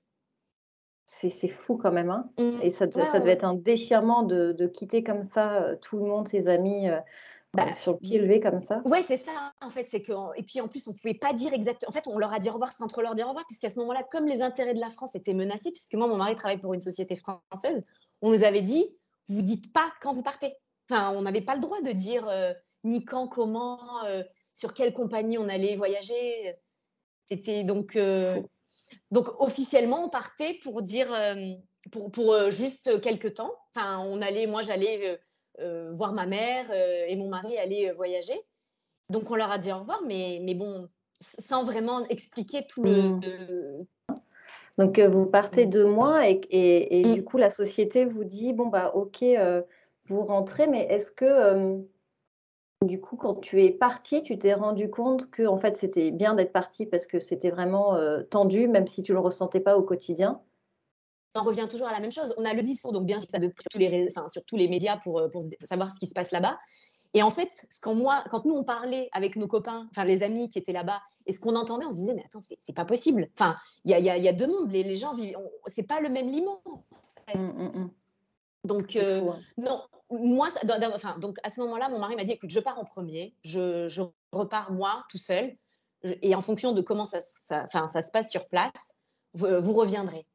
[1.13, 2.09] C'est fou quand même.
[2.09, 2.31] Hein.
[2.39, 2.63] Mmh.
[2.63, 6.05] Et ça, ça devait être un déchirement de, de quitter comme ça euh, tout le
[6.05, 6.99] monde, ses amis, euh,
[7.53, 8.81] bah, euh, sur le pied levé comme ça.
[8.85, 9.89] Ouais, c'est ça en fait.
[9.89, 11.91] C'est que et puis en plus on pouvait pas dire exactement.
[11.91, 13.69] En fait, on leur a dit au revoir sans trop leur dire au revoir, puisqu'à
[13.71, 16.61] ce moment-là, comme les intérêts de la France étaient menacés, puisque moi mon mari travaille
[16.61, 17.83] pour une société française,
[18.23, 18.89] on nous avait dit
[19.29, 20.55] vous dites pas quand vous partez.
[20.89, 22.29] Enfin, on n'avait pas le droit de dire
[22.85, 23.79] ni quand, comment,
[24.55, 26.55] sur quelle compagnie on allait voyager.
[27.29, 27.99] C'était donc.
[29.11, 31.53] Donc officiellement, on partait pour dire, euh,
[31.91, 33.53] pour, pour euh, juste quelques temps.
[33.75, 35.19] Enfin, on allait, moi j'allais
[35.61, 38.41] euh, voir ma mère et mon mari allait voyager.
[39.09, 40.89] Donc on leur a dit au revoir, mais, mais bon,
[41.21, 43.03] sans vraiment expliquer tout le.
[43.03, 43.87] Mmh.
[44.79, 45.71] Donc vous partez mmh.
[45.71, 47.15] deux mois et, et, mmh.
[47.15, 49.25] du coup la société vous dit bon bah ok
[50.07, 51.83] vous rentrez, mais est-ce que
[52.83, 56.35] du coup, quand tu es parti, tu t'es rendu compte que en fait, c'était bien
[56.35, 59.77] d'être parti parce que c'était vraiment euh, tendu, même si tu ne le ressentais pas
[59.77, 60.41] au quotidien?
[61.35, 62.35] On revient toujours à la même chose.
[62.39, 64.97] On a le discours, donc bien ça sur tous les, enfin, sur tous les médias
[64.97, 66.59] pour, euh, pour savoir ce qui se passe là-bas.
[67.13, 70.49] Et en fait, quand, moi, quand nous, on parlait avec nos copains, enfin les amis
[70.49, 73.29] qui étaient là-bas, et ce qu'on entendait, on se disait, mais attends, c'est pas possible.
[73.35, 74.71] Enfin, il y a, y, a, y a, deux mondes.
[74.71, 76.29] Les, les gens vivent, c'est pas le même.
[76.29, 76.83] En
[77.29, 77.39] fait.
[77.39, 77.91] Mmh, mmh, mmh.
[78.65, 79.39] Donc, hein.
[79.57, 80.49] non, moi,
[80.95, 83.89] enfin, donc à ce moment-là, mon mari m'a dit écoute, je pars en premier, je,
[83.89, 85.57] je repars moi tout seul,
[86.03, 88.95] et en fonction de comment ça, ça, ça se passe sur place,
[89.35, 90.27] vous, reviendrez.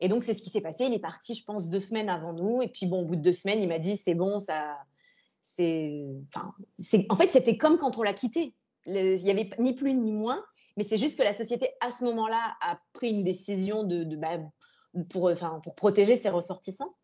[0.00, 0.84] Et donc, c'est ce qui s'est passé.
[0.84, 2.62] Il est parti, je pense, deux semaines avant nous.
[2.62, 4.78] Et puis, bon, au bout de deux semaines, il m'a dit c'est bon, ça.
[5.42, 6.06] C'est,
[7.08, 8.54] en fait, c'était comme quand on l'a quitté.
[8.86, 10.44] il n'y avait ni plus ni moins,
[10.76, 14.16] mais c'est juste que la société, à ce moment-là, a pris une décision de, de
[14.16, 14.38] bah,
[15.08, 15.32] pour,
[15.64, 16.94] pour protéger ses ressortissants.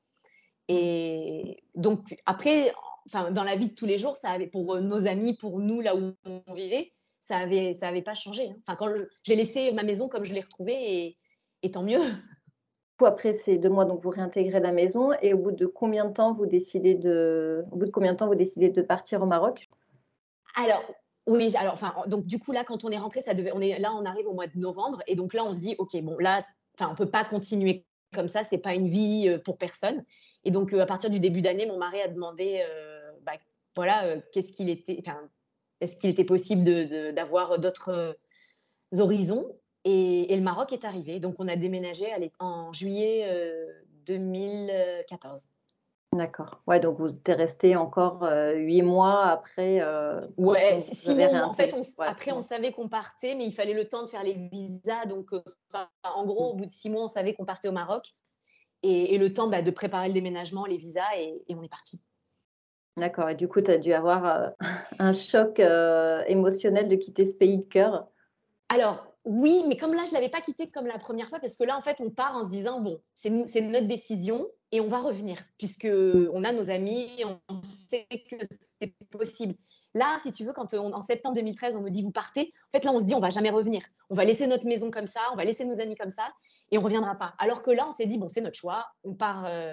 [0.69, 2.73] Et donc, après,
[3.07, 5.81] enfin, dans la vie de tous les jours, ça avait, pour nos amis, pour nous,
[5.81, 8.51] là où on vivait, ça avait, ça avait pas changé.
[8.51, 8.57] Hein.
[8.67, 11.17] Enfin, quand j'ai laissé ma maison comme je l'ai retrouvée,
[11.63, 12.01] et, tant mieux.
[13.05, 16.15] Après ces deux mois, donc vous réintégrez la maison et au bout de combien de
[16.15, 19.27] temps vous décidez de, au bout de combien de temps vous décidez de partir au
[19.27, 19.69] Maroc?
[20.55, 20.83] Alors
[21.27, 23.79] oui, alors enfin donc du coup là quand on est rentré, ça devait, on est
[23.79, 26.17] là, on arrive au mois de novembre et donc là on se dit ok bon
[26.19, 26.39] là,
[26.79, 30.03] enfin on peut pas continuer comme ça, c'est pas une vie euh, pour personne.
[30.47, 33.33] Et donc euh, à partir du début d'année, mon mari a demandé euh, bah,
[33.75, 35.19] voilà qu'est-ce qu'il était, enfin
[35.81, 36.65] est-ce qu'il était possible
[37.13, 38.17] d'avoir d'autres
[38.97, 39.45] horizons
[39.85, 41.21] et, le Maroc est arrivé.
[41.21, 42.07] Donc, on a déménagé
[42.41, 43.25] en juillet
[44.07, 45.47] 2014.
[46.13, 46.61] D'accord.
[46.67, 49.81] Ouais, donc vous êtes resté encore huit mois après.
[49.81, 54.03] Euh, ouais, sinon, en fait, après, on savait qu'on partait, mais il fallait le temps
[54.03, 55.07] de faire les visas.
[55.07, 55.31] Donc,
[56.03, 58.13] en gros, au bout de six mois, on savait qu'on partait au Maroc
[58.87, 62.03] et, le temps bah, de préparer le déménagement, les visas, et, on est parti.
[62.97, 63.29] D'accord.
[63.29, 64.53] Et du coup, tu as dû avoir
[64.99, 65.61] un choc
[66.29, 68.07] émotionnel de quitter ce pays de cœur?
[68.69, 71.57] Alors, oui, mais comme là, je ne l'avais pas quitté comme la première fois, parce
[71.57, 74.87] que là, en fait, on part en se disant, bon, c'est notre décision et on
[74.87, 77.09] va revenir, puisqu'on a nos amis,
[77.49, 78.37] on sait que
[78.81, 79.55] c'est possible.
[79.95, 82.85] Là, si tu veux, quand en septembre 2013, on me dit, vous partez, en fait,
[82.85, 83.83] là, on se dit, on va jamais revenir.
[84.11, 86.29] On va laisser notre maison comme ça, on va laisser nos amis comme ça,
[86.71, 87.35] et on reviendra pas.
[87.39, 89.73] Alors que là, on s'est dit, bon, c'est notre choix, on part, euh,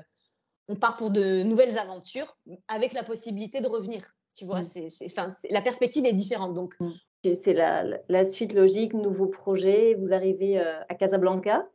[0.69, 4.05] on part pour de nouvelles aventures, avec la possibilité de revenir.
[4.33, 4.89] Tu vois, mm.
[4.89, 5.07] c'est,
[5.49, 6.53] la perspective est différente.
[6.53, 6.91] Donc, mm.
[7.33, 9.93] C'est la, suite logique, nouveau projet.
[9.93, 11.65] Vous arrivez euh, à Casablanca?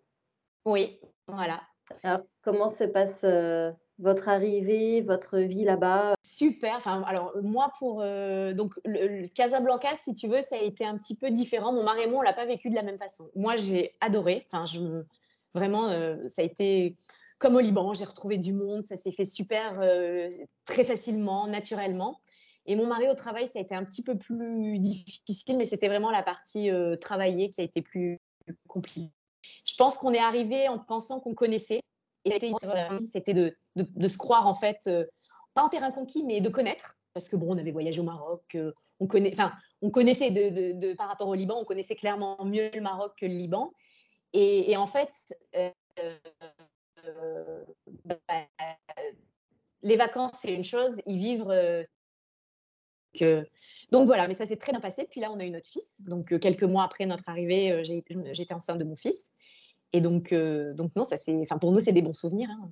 [0.67, 1.63] Oui, voilà.
[2.03, 6.15] Alors, comment se passe euh, votre arrivée, votre vie là-bas?
[6.23, 6.77] Super.
[6.77, 8.75] Enfin, alors moi, pour euh, donc
[9.35, 11.73] Casablanca, si tu veux, ça a été un petit peu différent.
[11.73, 13.29] Mon mari et moi, on l'a pas vécu de la même façon.
[13.35, 14.47] Moi, j'ai adoré.
[14.47, 15.03] Enfin, je
[15.55, 15.89] vraiment,
[16.29, 16.97] ça a été
[17.39, 17.95] comme au Liban.
[17.95, 18.87] J'ai retrouvé du monde.
[18.87, 19.81] Ça s'est fait super,
[20.67, 22.21] très facilement, naturellement.
[22.69, 25.89] Et mon mari au travail, ça a été un petit peu plus difficile, mais c'était
[25.89, 28.21] vraiment la partie euh, travailler qui a été plus
[28.69, 29.09] compliquée.
[29.65, 31.81] Je pense qu'on est arrivé en pensant qu'on connaissait.
[33.13, 35.05] C'était de, de, se croire, en fait, euh,
[35.55, 36.97] pas en terrain conquis, mais de connaître.
[37.15, 39.35] Parce que bon, on avait voyagé au Maroc, euh, on, connaît,
[39.83, 43.35] on connaissait de, par rapport au Liban, on connaissait clairement mieux le Maroc que le
[43.35, 43.73] Liban.
[44.35, 45.11] Et, en fait,
[48.05, 48.17] bah,
[49.83, 51.83] les vacances, c'est une chose, y vivre,
[53.91, 55.07] donc voilà, mais ça s'est très bien passé.
[55.11, 56.01] Puis là, on a eu notre fils.
[56.01, 59.31] Donc euh, quelques mois après notre arrivée, euh, j'étais enceinte de mon fils.
[59.93, 62.51] Et donc, euh, donc non, ça c'est, enfin pour nous, c'est des bons souvenirs.
[62.51, 62.71] Hein.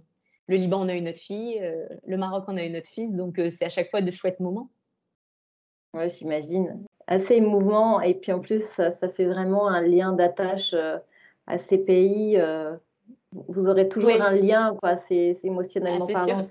[0.48, 1.60] Le Liban, on a eu notre fille.
[2.06, 3.14] le Maroc, on a eu notre fils.
[3.14, 4.70] Donc c'est à chaque fois de chouettes moments.
[5.92, 6.84] Oui, j'imagine.
[7.08, 8.00] Assez émouvant.
[8.00, 10.72] Et puis en plus, ça, fait vraiment un lien d'attache
[11.48, 12.40] à ces pays.
[13.32, 14.96] vous aurez toujours un lien, quoi.
[14.96, 16.42] C'est émotionnellement ah, parlant.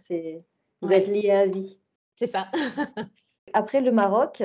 [0.81, 1.79] Vous êtes liés à vie.
[2.15, 2.47] C'est ça.
[3.53, 4.43] Après le Maroc,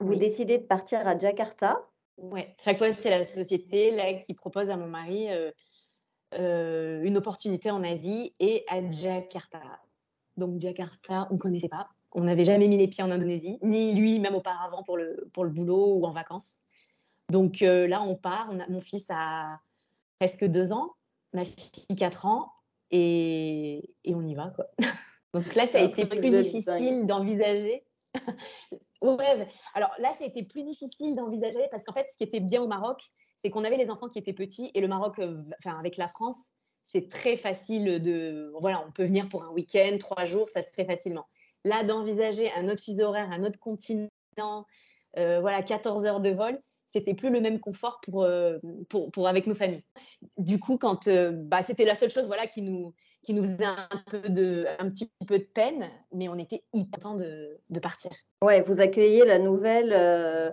[0.00, 1.80] vous décidez de partir à Jakarta.
[2.22, 5.50] Oui, chaque fois, c'est la société là, qui propose à mon mari euh,
[6.34, 9.60] euh, une opportunité en Asie et à Jakarta.
[10.36, 11.88] Donc, Jakarta, on ne connaissait pas.
[12.12, 15.44] On n'avait jamais mis les pieds en Indonésie, ni lui, même auparavant pour le, pour
[15.44, 16.56] le boulot ou en vacances.
[17.30, 18.48] Donc euh, là, on part.
[18.52, 19.58] On a, mon fils a
[20.20, 20.92] presque deux ans,
[21.32, 22.52] ma fille quatre ans,
[22.90, 24.52] et, et on y va.
[24.54, 24.66] Quoi.
[25.34, 27.84] Donc là, ça a été plus difficile d'envisager.
[29.02, 32.66] ouais, alors là, été plus difficile d'envisager parce qu'en fait, ce qui était bien au
[32.66, 35.96] Maroc, c'est qu'on avait les enfants qui étaient petits et le Maroc, euh, enfin, avec
[35.96, 36.50] la France,
[36.84, 38.52] c'est très facile de.
[38.60, 41.26] Voilà, on peut venir pour un week-end, trois jours, ça se fait facilement.
[41.64, 44.08] Là, d'envisager un autre fuseau horaire, un autre continent,
[45.16, 49.28] euh, voilà, 14 heures de vol, c'était plus le même confort pour, euh, pour, pour,
[49.28, 49.84] avec nos familles.
[50.38, 53.88] Du coup, quand bah, c'était la seule chose voilà, qui, nous, qui nous faisait un,
[54.10, 58.10] peu de, un petit peu de peine, mais on était hyper content de, de, partir.
[58.42, 60.50] Ouais, vous accueillez la nouvelle euh,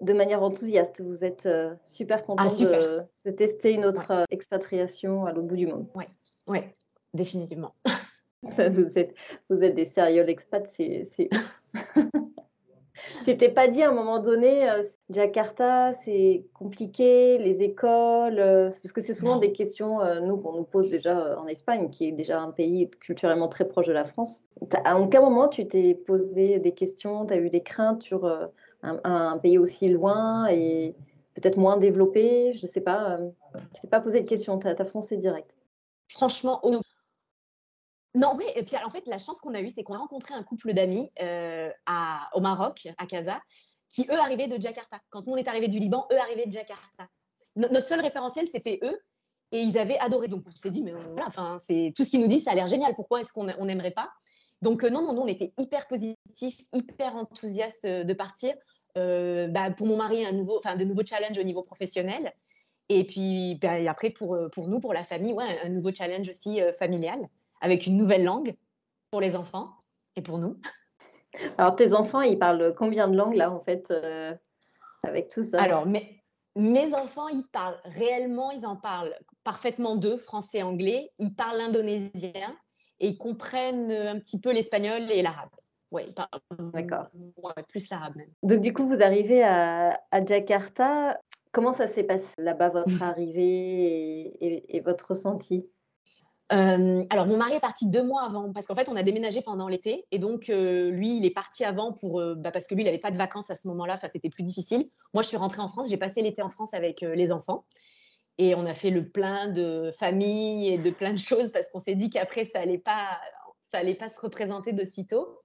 [0.00, 1.02] de manière enthousiaste.
[1.02, 5.48] Vous êtes euh, super content ah, De, de, tester une autre euh, expatriation à l'autre
[5.48, 5.86] bout du monde.
[5.94, 6.04] Oui,
[6.46, 6.74] ouais,
[7.12, 7.74] définitivement.
[8.42, 9.14] vous, êtes,
[9.50, 11.28] vous êtes des sérieux expats, c'est
[13.24, 18.70] tu t'es pas dit à un moment donné, euh, Jakarta, c'est compliqué, les écoles, euh,
[18.70, 22.08] parce que c'est souvent des questions, euh, nous, qu'on nous pose déjà en Espagne, qui
[22.08, 24.44] est déjà un pays culturellement très proche de la France.
[24.84, 28.26] À aucun moment, tu t'es posé des questions, tu as eu des craintes sur
[28.82, 30.94] un, pays aussi loin et
[31.34, 33.18] peut-être moins développé, je ne sais pas.
[33.74, 35.54] tu t'es pas posé de questions, tu as, foncé direct.
[36.08, 36.60] Franchement,
[38.14, 40.34] non, oui, et puis en fait, la chance qu'on a eue, c'est qu'on a rencontré
[40.34, 41.70] un couple d'amis euh,
[42.32, 43.40] au Maroc, à Casa,
[43.90, 44.98] qui eux arrivaient de Jakarta.
[45.10, 47.08] Quand nous on est arrivés du Liban, eux arrivaient de Jakarta.
[47.56, 48.98] notre seul référentiel, c'était eux,
[49.52, 50.28] et ils avaient adoré.
[50.28, 52.54] Donc on s'est dit, mais voilà, enfin, c'est tout ce qu'ils nous disent, ça a
[52.54, 52.94] l'air génial.
[52.94, 54.10] Pourquoi est-ce qu'on n'aimerait pas?
[54.62, 58.54] Donc euh, non, non, nous on était hyper positifs, hyper enthousiastes de partir.
[58.96, 62.32] Euh, bah, pour mon mari, un nouveau, de nouveaux challenges au niveau professionnel.
[62.88, 66.58] Et puis bah, après, pour, pour nous, pour la famille, ouais, un nouveau challenge aussi
[66.78, 67.28] familial
[67.60, 68.54] avec une nouvelle langue
[69.10, 69.70] pour les enfants
[70.16, 70.56] et pour nous.
[71.58, 74.34] Alors, tes enfants, ils parlent combien de langues là, en fait, euh,
[75.02, 75.62] avec tout ça?
[75.62, 76.22] Alors, mes,
[76.56, 81.10] mes enfants, ils parlent réellement, ils en parlent parfaitement deux, français et anglais.
[81.18, 82.56] Ils parlent l'indonésien
[83.00, 85.50] et ils comprennent un petit peu l'espagnol et l'arabe.
[85.90, 86.02] Oui,
[86.74, 87.08] d'accord.
[87.68, 88.30] plus l'arabe même.
[88.42, 91.20] Donc, du coup, vous arrivez à, à Jakarta.
[91.52, 95.66] Comment ça s'est passé là-bas, votre arrivée et, et votre ressenti?
[96.50, 99.68] Alors, mon mari est parti deux mois avant, parce qu'en fait, on a déménagé pendant
[99.68, 100.06] l'été.
[100.10, 103.10] Et donc, lui, il est parti avant pour, bah, parce que lui, il n'avait pas
[103.10, 103.94] de vacances à ce moment-là.
[103.94, 104.88] Enfin, c'était plus difficile.
[105.12, 105.90] Moi, je suis rentrée en France.
[105.90, 107.64] J'ai passé l'été en France avec les enfants.
[108.38, 111.80] Et on a fait le plein de familles et de plein de choses parce qu'on
[111.80, 113.18] s'est dit qu'après, ça n'allait pas,
[113.72, 115.42] allait pas se représenter de sitôt.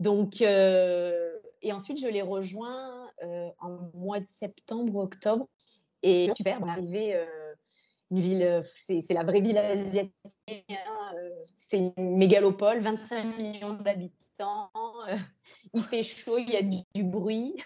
[0.00, 3.10] Donc, et ensuite, je l'ai rejoint
[3.60, 5.48] en mois de septembre, octobre.
[6.02, 7.26] Et super, on est arrivé
[8.12, 10.12] une ville, euh, c'est la vraie ville asiatique.
[10.48, 14.70] Hein, euh, c'est une mégalopole, 25 millions d'habitants.
[15.08, 15.16] Euh,
[15.74, 17.56] il fait chaud, il y a du, bruit.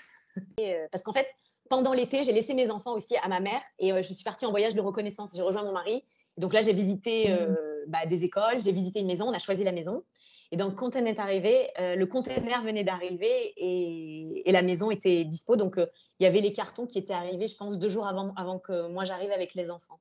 [0.92, 1.26] parce qu'en fait,
[1.68, 4.50] pendant l'été, j'ai laissé mes enfants aussi à ma mère et je suis partie en
[4.50, 5.32] voyage de reconnaissance.
[5.34, 6.04] J'ai rejoint mon mari.
[6.36, 7.56] Donc là, j'ai visité mmh.
[7.88, 10.04] bah, des écoles, j'ai visité une maison, on a choisi la maison.
[10.52, 15.56] Et donc, quand on est arrivé, le conteneur venait d'arriver et, la maison était dispo.
[15.56, 15.76] Donc,
[16.20, 18.86] il y avait les cartons qui étaient arrivés, je pense, deux jours avant, avant que
[18.88, 19.98] moi j'arrive avec les enfants.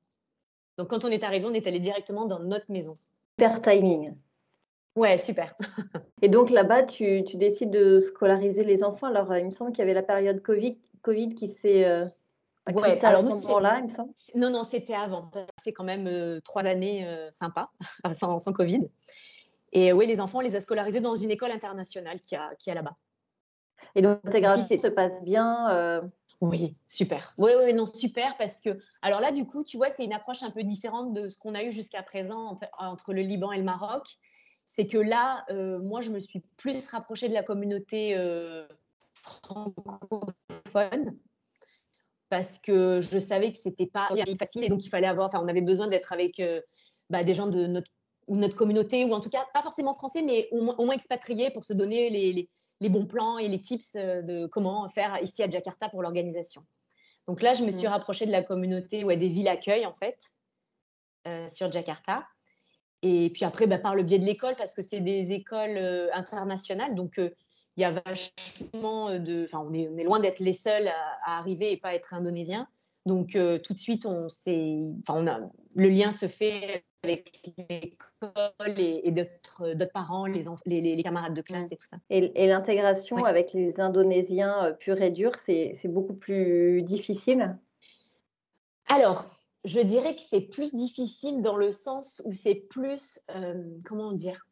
[0.78, 2.94] Donc quand on est arrivé, on est allé directement dans notre maison.
[3.38, 4.14] Super timing.
[4.94, 5.54] Ouais, super.
[6.22, 9.08] Et donc là-bas, tu, décides de scolariser les enfants.
[9.08, 12.06] Alors, il me semble qu'il y avait la période Covid, COVID qui s'est euh,
[12.72, 14.12] ouais, alors à ce moment-là, il me semble.
[14.34, 15.30] Non, non, c'était avant.
[15.32, 17.70] Ça fait quand même euh, trois années euh, sympas,
[18.14, 18.88] sans, sans, Covid.
[19.72, 22.70] Et oui, les enfants, on les a scolarisés dans une école internationale qui a, qui
[22.70, 22.96] a là-bas.
[23.94, 26.02] Et donc, l'intégration se passe bien euh,
[26.40, 27.32] oui, super.
[27.38, 30.42] Oui, oui, non, super parce que, alors là, du coup, tu vois, c'est une approche
[30.42, 33.64] un peu différente de ce qu'on a eu jusqu'à présent entre, le Liban et le
[33.64, 34.06] Maroc.
[34.66, 38.66] C'est que là, euh, moi, je me suis plus rapprochée de la communauté euh,
[39.14, 41.16] francophone
[42.28, 45.48] parce que je savais que c'était pas facile et donc il fallait avoir, enfin, on
[45.48, 46.60] avait besoin d'être avec euh,
[47.08, 47.90] bah, des gens de notre
[48.26, 51.64] ou notre communauté ou en tout cas pas forcément français, mais au moins, expatriés pour
[51.64, 55.50] se donner les les bons plans et les tips euh, de comment faire ici à
[55.50, 56.62] Jakarta pour l'organisation.
[57.26, 57.90] Donc là, je me suis mmh.
[57.90, 60.18] rapprochée de la communauté ouais, des villes accueil, en fait,
[61.26, 62.26] euh, sur Jakarta.
[63.02, 66.08] Et puis après, bah, par le biais de l'école, parce que c'est des écoles euh,
[66.12, 69.44] internationales, donc il y a vachement de...
[69.44, 72.68] Enfin, on est, loin d'être les seuls à, arriver et pas être indonésiens.
[73.04, 75.40] Donc tout de suite, on, enfin, on a,
[75.74, 81.76] le lien se fait avec l'école et, d'autres parents, les, les, camarades de classe et
[81.76, 81.98] tout ça.
[82.10, 87.56] Et, l'intégration avec les Indonésiens euh, purs et durs, c'est beaucoup plus difficile?
[88.88, 89.24] Alors,
[89.64, 94.46] je dirais que c'est plus difficile dans le sens où c'est plus, euh, comment dire?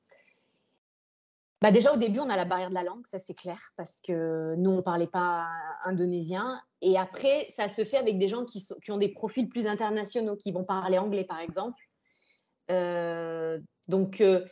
[1.63, 4.01] Bah déjà, au début, on a la barrière de la langue, ça c'est clair, parce
[4.03, 5.49] que nous, on ne parlait pas
[5.85, 6.61] indonésien.
[6.83, 10.37] Et après, ça se fait avec des gens qui, qui ont des profils plus internationaux,
[10.37, 11.83] qui vont parler anglais, par exemple.
[12.71, 14.45] Euh, donc, euh,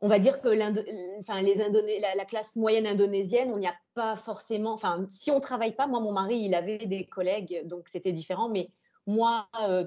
[0.00, 4.72] on va dire que les la, la, classe moyenne indonésienne, on n'y a pas forcément.
[4.72, 8.48] Enfin, si on travaille pas, moi, mon mari, il avait des collègues, donc c'était différent.
[8.48, 8.70] Mais
[9.06, 9.86] moi, euh,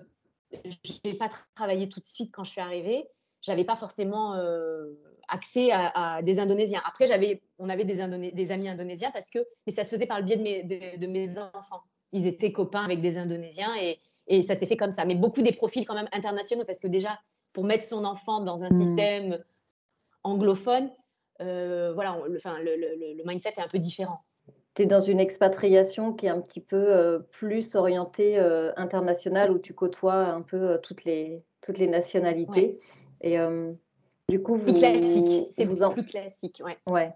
[0.52, 3.08] je n'ai pas travaillé tout de suite quand je suis arrivée.
[3.42, 4.34] J'avais pas forcément
[5.28, 6.82] accès à, des Indonésiens.
[6.86, 7.06] Après,
[7.60, 10.38] on avait des, des, amis indonésiens parce que, mais ça se faisait par le biais
[10.38, 10.64] de mes,
[10.98, 11.84] de mes enfants.
[12.14, 15.06] Ils étaient copains avec des Indonésiens et, et ça s'est fait comme ça.
[15.06, 17.20] Mais beaucoup des profils quand même internationaux, parce que déjà,
[17.54, 18.86] pour mettre son enfant dans un hmm.
[18.86, 19.44] système
[20.24, 20.92] anglophone,
[21.42, 24.20] euh, voilà, le, enfin, le, le, mindset est un peu différent.
[24.76, 29.52] Tu es dans une expatriation qui est un petit peu euh, plus orientée euh, internationale,
[29.52, 32.80] où tu côtoies un peu toutes, les, toutes les nationalités.
[33.22, 33.38] Et
[34.30, 34.72] du coup, vous.
[34.72, 35.90] Plus classique, c'est vous en...
[35.90, 36.78] plus classique, ouais.
[36.88, 37.14] ouais.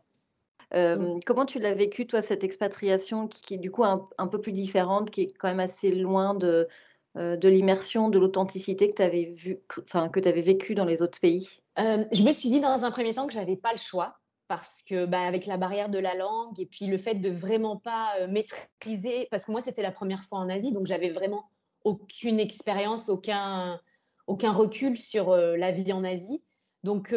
[0.74, 1.20] Mmh.
[1.26, 4.53] Comment tu l'as vécu, toi, cette expatriation qui, est du coup un, un, peu plus
[4.53, 6.68] différente, qui est quand même assez loin de,
[7.16, 9.59] de l'immersion, de l'authenticité que tu avais, vu,
[9.93, 11.62] avais vécu dans les autres pays?
[11.78, 15.05] Je me suis dit dans un premier temps que j'avais pas le choix parce que
[15.05, 19.28] bah, avec la barrière de la langue et puis le fait de vraiment pas maîtriser,
[19.32, 21.49] parce que moi c'était la première fois en Asie, donc j'avais vraiment
[21.84, 23.80] aucune expérience, aucun,
[24.28, 26.43] aucun recul sur la vie en Asie.
[26.84, 27.16] Donc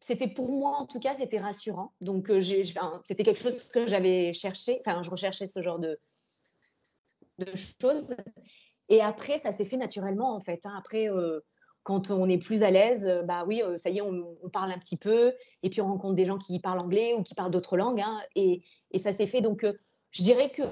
[0.00, 1.94] c'était pour moi en tout cas c'était rassurant.
[2.00, 2.30] Donc
[3.04, 5.98] c'était quelque chose que j'avais cherché, enfin je recherchais ce genre de,
[7.38, 8.14] de choses.
[8.88, 10.66] Et après ça s'est fait naturellement en fait.
[10.66, 10.74] Hein.
[10.78, 11.08] Après
[11.82, 14.72] quand on est plus à l'aise, euh, bah oui, euh, ça y est, on, parle
[14.72, 17.50] un petit peu, et puis on rencontre des gens qui parlent anglais ou qui parlent
[17.50, 18.62] d'autres langues, hein, et,
[18.98, 19.40] ça s'est fait.
[19.40, 19.72] Donc, euh,
[20.10, 20.62] je dirais que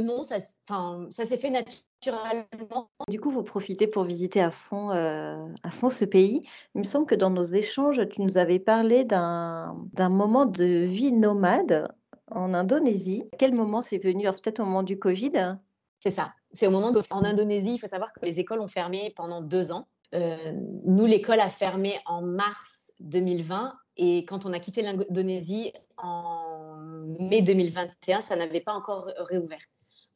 [0.00, 2.90] non, ça, ça s'est fait naturellement.
[3.08, 6.42] Du coup, vous profitez pour visiter à fond, à fond ce pays.
[6.74, 11.12] Il me semble que dans nos échanges, tu nous avais parlé d'un moment de vie
[11.12, 11.94] nomade
[12.32, 13.22] en Indonésie.
[13.38, 14.24] quel moment c'est venu?
[14.32, 15.58] C'est peut-être au moment du Covid
[16.00, 16.34] C'est ça.
[16.52, 19.70] C'est au moment en Indonésie, il faut savoir que les écoles ont fermé pendant deux
[19.70, 19.86] ans.
[20.14, 20.52] Euh,
[20.84, 26.76] nous, l'école a fermé en mars 2020 et quand on a quitté l'Indonésie en
[27.20, 29.60] mai 2021, ça n'avait pas encore réouvert.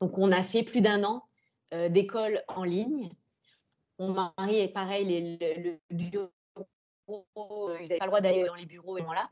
[0.01, 1.22] Donc, on a fait plus d'un an
[1.74, 3.11] euh, d'école en ligne.
[3.99, 6.30] Mon mari est pareil, le, bureau,
[7.09, 9.28] euh, ils n'avaient pas le droit d'aller dans les bureaux et voilà.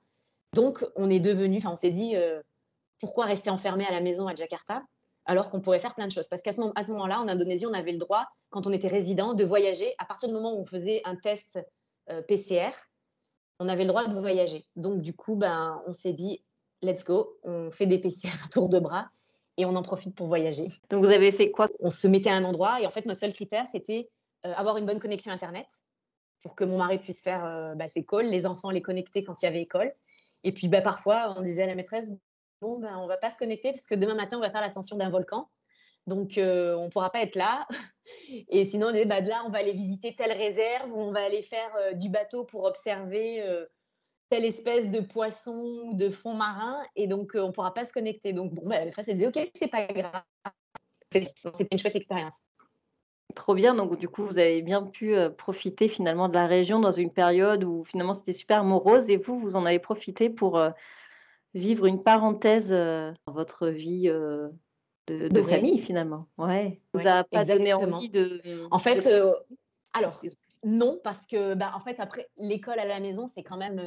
[0.53, 2.15] Donc, on est devenu, enfin, on s'est dit,
[3.01, 4.83] pourquoi rester enfermé à la maison à Jakarta?
[5.27, 6.29] Alors qu'on pourrait faire plein de choses.
[6.29, 9.45] Parce qu'à ce, moment-là, en Indonésie, on avait le droit, quand on était résident, de
[9.45, 9.95] voyager.
[9.99, 11.59] À partir du moment où on faisait un test
[12.11, 12.71] euh, PCR,
[13.59, 14.65] on avait le droit de voyager.
[14.77, 16.43] Donc, du coup, ben, on s'est dit,
[16.83, 19.11] let's go, on fait des PCR à tour de bras
[19.57, 20.69] et on en profite pour voyager.
[20.89, 21.69] Donc, vous avez fait quoi?
[21.81, 24.09] On se mettait à un endroit et en fait, notre seul critère, c'était
[24.47, 25.67] euh, avoir une bonne connexion Internet
[26.43, 29.43] pour que mon mari puisse faire euh, bah, ses calls, les enfants les connecter quand
[29.43, 29.93] il y avait école.
[30.43, 32.11] Et puis, bah, parfois, on disait à la maîtresse,
[32.61, 34.97] bon, ben, on va pas se connecter parce que demain matin, on va faire l'ascension
[34.97, 35.49] d'un volcan.
[36.07, 37.67] Donc, euh, on ne pourra pas être là.
[38.49, 41.23] Et sinon, on est bah, là, on va aller visiter telle réserve ou on va
[41.23, 43.67] aller faire euh, du bateau pour observer euh,
[44.29, 46.83] telle espèce de poisson ou de fond marin.
[46.97, 48.33] Et donc, on ne pourra pas se connecter.
[48.33, 50.23] Donc, bon, bah, la maîtresse, elle disait, OK, c'est pas grave.
[51.13, 52.41] C'était une chouette expérience.
[53.35, 53.75] Trop bien.
[53.75, 57.63] Donc, du coup, vous avez bien pu profiter finalement de la région dans une période
[57.63, 60.61] où finalement c'était super morose et vous, vous en avez profité pour
[61.55, 64.09] vivre une parenthèse dans votre vie
[65.09, 66.27] de, famille finalement.
[66.39, 66.81] Ouais.
[66.95, 68.41] Vous a pas donné envie de.
[68.71, 69.09] En fait,
[69.93, 70.23] alors
[70.63, 73.81] non parce que bah, en fait après l'école à la maison c'est quand même,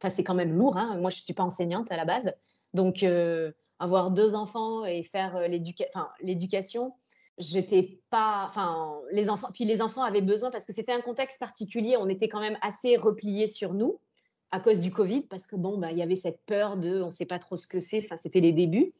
[0.00, 0.76] enfin c'est quand même lourd.
[0.76, 0.98] Hein.
[0.98, 2.32] Moi je suis pas enseignante à la base,
[2.74, 3.04] donc
[3.78, 5.48] avoir deux enfants et faire
[6.20, 6.94] l'éducation,
[7.38, 11.38] j'étais pas, enfin les enfants, puis les enfants avaient besoin parce que c'était un contexte
[11.38, 11.96] particulier.
[11.96, 13.98] On était quand même assez repliés sur nous
[14.50, 17.06] à cause du Covid, parce que bon, bah, il y avait cette peur de, on
[17.06, 18.92] ne sait pas trop ce que c'est, enfin, c'était les débuts.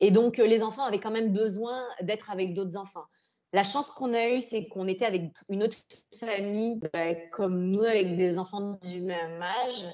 [0.00, 3.04] Et donc, euh, les enfants avaient quand même besoin d'être avec d'autres enfants.
[3.52, 5.76] La chance qu'on a eue, c'est qu'on était avec une autre
[6.18, 9.88] famille, bah, comme nous, avec des enfants du même âge.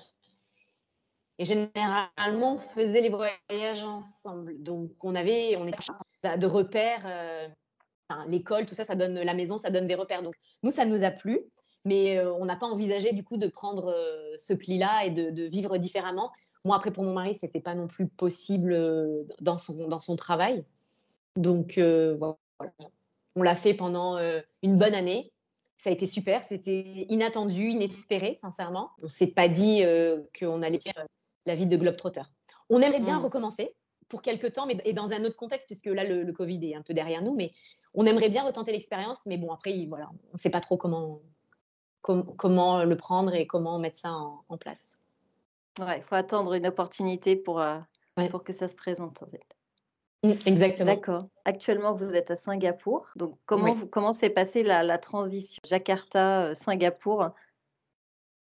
[1.39, 4.62] Et généralement, on faisait les voyages ensemble.
[4.62, 7.03] Donc, on avait, on était de repères.
[7.07, 7.49] Euh,
[8.26, 10.22] l'école, tout ça, ça donne la maison, ça donne des repères.
[10.22, 11.41] Donc, nous, ça nous a plu
[11.89, 13.95] mais on n'a pas envisagé du coup de prendre
[14.39, 16.30] ce pli-là et de, vivre différemment.
[16.64, 18.78] Moi, après, pour mon mari, ce n'était pas non plus possible
[19.41, 20.64] dans son, dans son travail.
[21.36, 22.36] Donc, voilà.
[23.36, 24.18] On l'a fait pendant
[24.62, 25.32] une bonne année.
[25.78, 26.43] Ça a été super.
[26.43, 28.91] C'était inattendu, inespéré, sincèrement.
[29.01, 29.82] On ne s'est pas dit
[30.39, 31.07] qu'on allait faire
[31.47, 32.22] la vie de Globetrotter.
[32.70, 33.24] On aimerait bien mmh.
[33.24, 33.74] recommencer
[34.09, 36.74] pour quelques temps, mais et dans un autre contexte, puisque là, le, le, Covid est
[36.74, 37.34] un peu derrière nous.
[37.34, 37.53] Mais
[37.95, 39.20] on aimerait bien retenter l'expérience.
[39.26, 41.20] Mais bon, après, voilà, on ne sait pas trop comment,
[42.03, 44.96] comment le prendre et comment mettre ça en, place.
[45.78, 47.78] Ouais, il faut attendre une opportunité pour, euh,
[48.30, 49.44] pour que ça se présente en fait.
[50.24, 50.94] Mmh, exactement.
[50.94, 51.28] D'accord.
[51.44, 53.09] Actuellement, vous êtes à Singapour.
[53.14, 55.61] Donc, comment, vous, comment s'est passée la, la transition?
[55.64, 57.28] Jakarta-Singapour euh,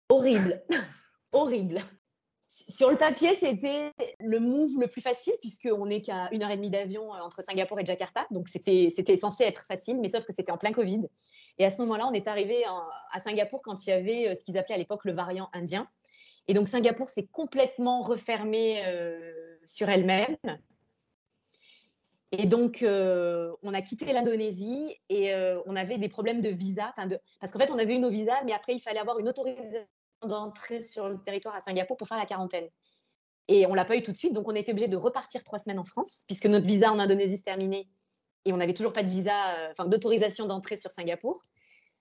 [0.09, 0.63] Horrible.
[1.31, 1.81] Horrible.
[2.47, 6.55] Sur le papier, c'était le move le plus facile, puisqu'on n'est qu'à une heure et
[6.55, 8.25] demie d'avion euh, entre Singapour et Jakarta.
[8.31, 11.07] Donc, c'était censé être facile, mais sauf que c'était en plein Covid.
[11.57, 12.63] Et à ce moment-là, on est arrivé
[13.11, 15.89] à Singapour quand il y avait euh, ce qu'ils appelaient à l'époque le variant indien.
[16.47, 20.37] Et donc, Singapour s'est complètement refermée euh, sur elle-même.
[22.31, 25.33] Et donc, on a quitté l'Indonésie et
[25.65, 26.93] on avait des problèmes de visa.
[27.09, 27.17] De...
[27.39, 29.85] Parce qu'en fait, on avait eu nos visas, mais après, il fallait avoir une autorisation
[30.25, 32.67] d'entrer sur le territoire à Singapour pour faire la quarantaine.
[33.47, 35.59] Et on l'a pas eu tout de suite, donc on était obligé de repartir trois
[35.59, 37.87] semaines en France, puisque notre visa en Indonésie se terminait
[38.45, 41.41] et on n'avait toujours pas de visa, euh, enfin d'autorisation d'entrée sur Singapour.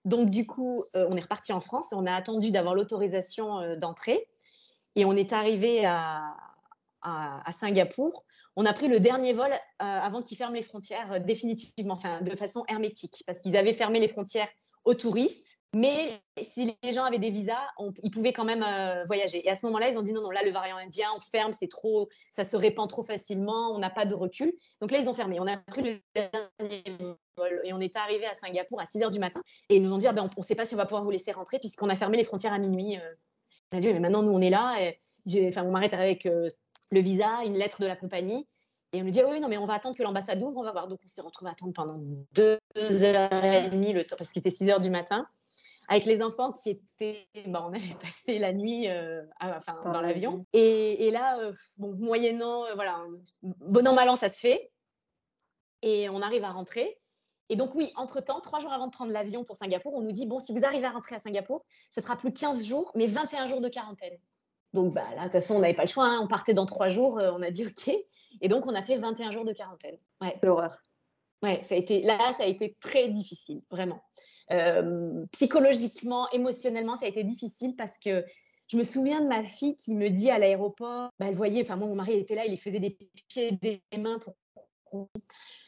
[0.04, 3.60] Donc du coup, euh, on est reparti en France et on a attendu d'avoir l'autorisation
[3.60, 4.28] euh, d'entrée.
[4.94, 6.34] Et on est arrivé à,
[7.02, 8.24] à, Singapour,
[8.56, 12.64] on a pris le dernier vol avant qu'ils ferment les frontières définitivement, enfin de façon
[12.66, 14.48] hermétique, parce qu'ils avaient fermé les frontières
[14.86, 15.58] aux touristes.
[15.74, 17.60] Mais si les gens avaient des visas,
[18.02, 19.46] ils pouvaient quand même euh, voyager.
[19.46, 21.52] Et à ce moment-là, ils ont dit non, non, là, le variant indien, on ferme,
[21.52, 24.54] c'est trop, ça se répand trop facilement, on n'a pas de recul.
[24.80, 25.38] Donc là, ils ont fermé.
[25.38, 26.82] On a pris le dernier
[27.36, 29.42] vol et on est arrivé à Singapour à 6 h du matin.
[29.68, 31.04] Et ils nous ont dit, ah ben, on ne sait pas si on va pouvoir
[31.04, 32.96] vous laisser rentrer puisqu'on a fermé les frontières à minuit.
[32.96, 33.14] Euh.
[33.72, 34.78] On a dit, mais maintenant, nous, on est là.
[34.80, 36.48] Et enfin, on m'arrête avec euh,
[36.90, 38.46] le visa, une lettre de la compagnie.
[38.92, 40.72] Et on nous dit, oui, non, mais on va attendre que l'ambassade ouvre, on va
[40.72, 40.88] voir.
[40.88, 41.98] Donc, on s'est retrouvé à attendre pendant
[42.34, 42.58] deux
[43.02, 45.26] heures et demie, le temps, parce qu'il était 6 heures du matin,
[45.88, 47.26] avec les enfants qui étaient.
[47.46, 50.46] Bah, on avait passé la nuit euh, enfin, dans l'avion.
[50.52, 53.02] Et, et, là, euh, bon, moyennant, euh, voilà,
[53.42, 54.70] bon an, mal an, ça se fait.
[55.82, 56.98] Et on arrive à rentrer.
[57.48, 60.26] Et donc, oui, entre-temps, trois jours avant de prendre l'avion pour Singapour, on nous dit,
[60.26, 63.46] bon, si vous arrivez à rentrer à Singapour, ce sera plus 15 jours, mais 21
[63.46, 64.18] jours de quarantaine.
[64.72, 66.06] Donc, bah, là, de toute façon, on n'avait pas le choix.
[66.06, 66.20] Hein.
[66.22, 67.20] On partait dans trois jours.
[67.20, 67.94] on a dit OK.
[68.40, 69.96] Et donc, on a fait 21 jours de quarantaine.
[70.20, 70.36] Ouais.
[70.42, 70.78] L'horreur.
[71.42, 74.02] Ouais, ça a été, là, ça a été très difficile, vraiment.
[74.50, 78.24] Euh, psychologiquement, émotionnellement, ça a été difficile parce que
[78.68, 81.76] je me souviens de ma fille qui me dit à l'aéroport, bah, elle voyait, enfin
[81.76, 84.34] moi, mon mari était là, il faisait des pieds des mains pour...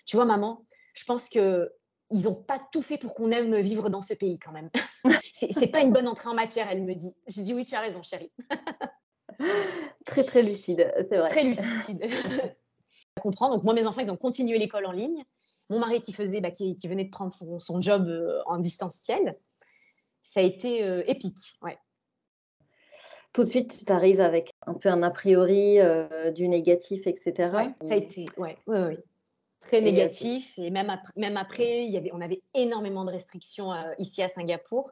[0.06, 0.64] Tu vois, maman,
[0.94, 1.70] je pense que
[2.10, 4.70] ils n'ont pas tout fait pour qu'on aime vivre dans ce pays quand même.
[5.34, 7.14] c'est pas une bonne entrée en matière, elle me dit.
[7.26, 8.32] Je dis oui, tu as raison, chérie.
[10.07, 11.28] très très lucide, c'est vrai.
[11.28, 12.01] Très lucide.
[13.16, 13.51] Je comprends.
[13.51, 15.24] Donc moi, mes enfants, ils ont continué l'école en ligne.
[15.70, 19.36] Mon mari qui faisait, bah, qui, venait de prendre son, job euh, en distanciel,
[20.22, 21.59] ça a été euh, épique.
[21.62, 21.76] Ouais.
[23.34, 27.51] Tout de suite, tu t'arrives avec un peu un a priori euh, du négatif, etc.
[27.53, 29.05] Ouais, ça a été, ouais, ouais, ouais
[29.61, 30.59] très négatif.
[30.59, 34.28] Et même après, même après il y avait, on avait énormément de restrictions ici à
[34.28, 34.91] Singapour.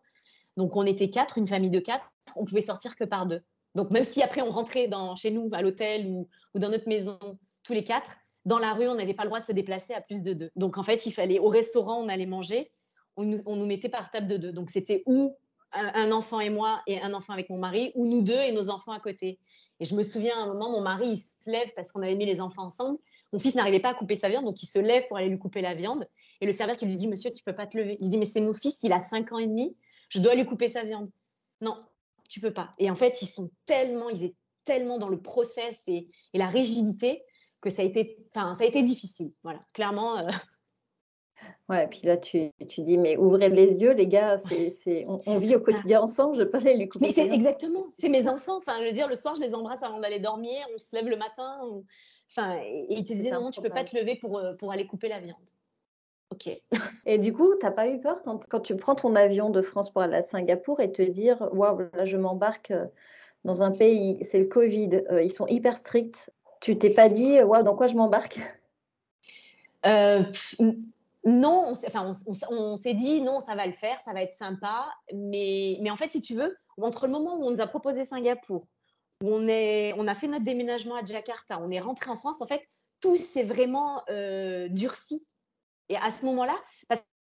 [0.57, 2.11] Donc, on était quatre, une famille de quatre.
[2.35, 3.43] On pouvait sortir que par deux.
[3.77, 7.19] Donc, même si après on rentrait dans, chez nous, à l'hôtel ou, dans notre maison,
[7.63, 8.17] tous les quatre,
[8.47, 10.51] dans la rue, on n'avait pas le droit de se déplacer à plus de deux.
[10.57, 12.73] Donc, en fait, il fallait, au restaurant, on allait manger,
[13.17, 14.53] on nous, mettait par table de deux.
[14.53, 15.37] Donc, c'était ou
[15.73, 18.71] un, enfant et moi et un enfant avec mon mari, ou nous deux et nos
[18.71, 19.39] enfants à côté.
[19.79, 22.15] Et je me souviens à un moment, mon mari, il se lève parce qu'on avait
[22.15, 22.99] mis les enfants ensemble.
[23.35, 25.39] Mon fils n'arrivait pas à couper sa viande, donc il se lève pour aller lui
[25.39, 26.09] couper la viande.
[26.41, 27.99] Et le serveur qui lui dit, monsieur, tu peux pas te lever.
[28.01, 29.77] Il dit, mais c'est mon fils, il a 5 ans et demi,
[30.09, 31.11] je dois lui couper sa viande.
[31.61, 31.77] Non,
[32.29, 32.71] tu peux pas.
[32.79, 37.23] Et en fait, ils sont tellement, ils étaient tellement dans le process et, la rigidité
[37.63, 39.33] que ça a été, enfin, ça a été difficile.
[39.43, 40.19] Voilà, clairement.
[40.19, 40.29] Euh.
[41.69, 45.37] Ouais, et puis là, tu, tu, dis, mais ouvrez les yeux, les gars, c'est, on,
[45.37, 47.07] vit au quotidien ensemble, je peux aller lui couper.
[47.07, 48.57] Mais c'est exactement, c'est mes enfants.
[48.57, 51.07] Enfin, je veux dire, le soir, je les embrasse avant d'aller dormir, on se lève
[51.07, 51.61] le matin.
[52.31, 54.87] Enfin, et, ils te disaient, non, tu peux pas te lever pour, euh, pour aller
[54.87, 55.37] couper la viande.
[56.31, 56.49] Ok.
[57.07, 59.91] Et du coup, tu n'as pas eu peur quand, tu prends ton avion de France
[59.91, 62.87] pour aller à Singapour et te dire Waouh, là, je m'embarque euh,
[63.45, 66.31] dans un pays, c'est le Covid, euh, ils sont hyper stricts.
[66.61, 68.41] Tu t'es pas dit Waouh, dans quoi je m'embarque?
[69.87, 70.23] Euh,
[71.25, 71.73] Non,
[72.49, 74.89] on, s'est dit non, ça va le faire, ça va être sympa.
[75.15, 78.05] Mais, mais en fait, si tu veux, entre le moment où on nous a proposé
[78.05, 78.67] Singapour,
[79.23, 82.41] où on, est, on a fait notre déménagement à Jakarta, on est rentré en France,
[82.41, 82.63] en fait,
[83.01, 84.03] tout s'est vraiment
[84.71, 85.25] durci
[85.89, 86.57] et à ce moment-là,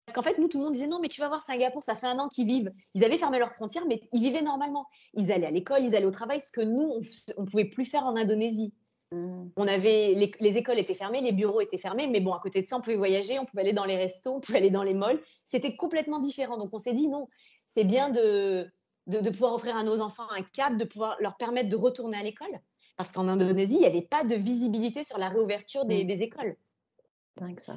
[0.05, 1.95] parce qu'en fait, nous, tout le monde disait non, mais tu vas voir Singapour, ça
[1.95, 2.71] fait un an qu'ils vivent.
[2.93, 4.85] Ils avaient fermé leurs frontières, mais ils vivaient normalement.
[5.15, 7.01] Ils allaient à l'école, ils allaient au travail, ce que nous,
[7.37, 8.71] on ne pouvait plus faire en Indonésie.
[9.11, 9.47] Mmh.
[9.55, 12.67] On avait, les, écoles étaient fermées, les bureaux étaient fermés, mais bon, à côté de
[12.67, 14.93] ça, on pouvait voyager, on pouvait aller dans les restos, on pouvait aller dans les
[14.93, 15.19] malls.
[15.47, 16.57] C'était complètement différent.
[16.57, 17.27] Donc, on s'est dit non,
[17.65, 18.69] c'est bien de,
[19.07, 22.23] de, pouvoir offrir à nos enfants un cadre, de pouvoir leur permettre de retourner à
[22.23, 22.59] l'école.
[22.95, 26.07] Parce qu'en Indonésie, il n'y avait pas de visibilité sur la réouverture des, mmh.
[26.07, 26.55] des écoles.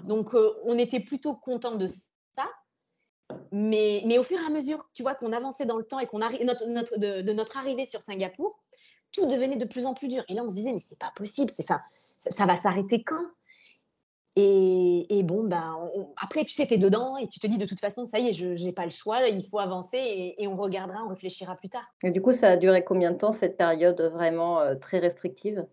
[0.05, 2.49] Donc, euh, on était plutôt content de ça.
[3.53, 6.07] Mais, mais, au fur et à mesure, tu vois, qu'on avançait dans le temps et
[6.07, 8.59] qu'on arrive notre, de, notre arrivée sur Singapour,
[9.13, 10.25] tout devenait de plus en plus dur.
[10.29, 11.83] Et là, on se disait, mais c'est pas possible, c'est, ça,
[12.19, 13.25] ça va s'arrêter quand?
[14.41, 15.77] Et, bon, bah,
[16.23, 18.29] après, tu sais, tu es dedans et tu te dis de toute façon, ça y
[18.29, 19.99] est, je n'ai pas le choix, il faut avancer
[20.39, 21.93] et, on regardera, on réfléchira plus tard.
[22.05, 25.67] Et du coup, ça a duré combien de temps cette période vraiment euh, très restrictive?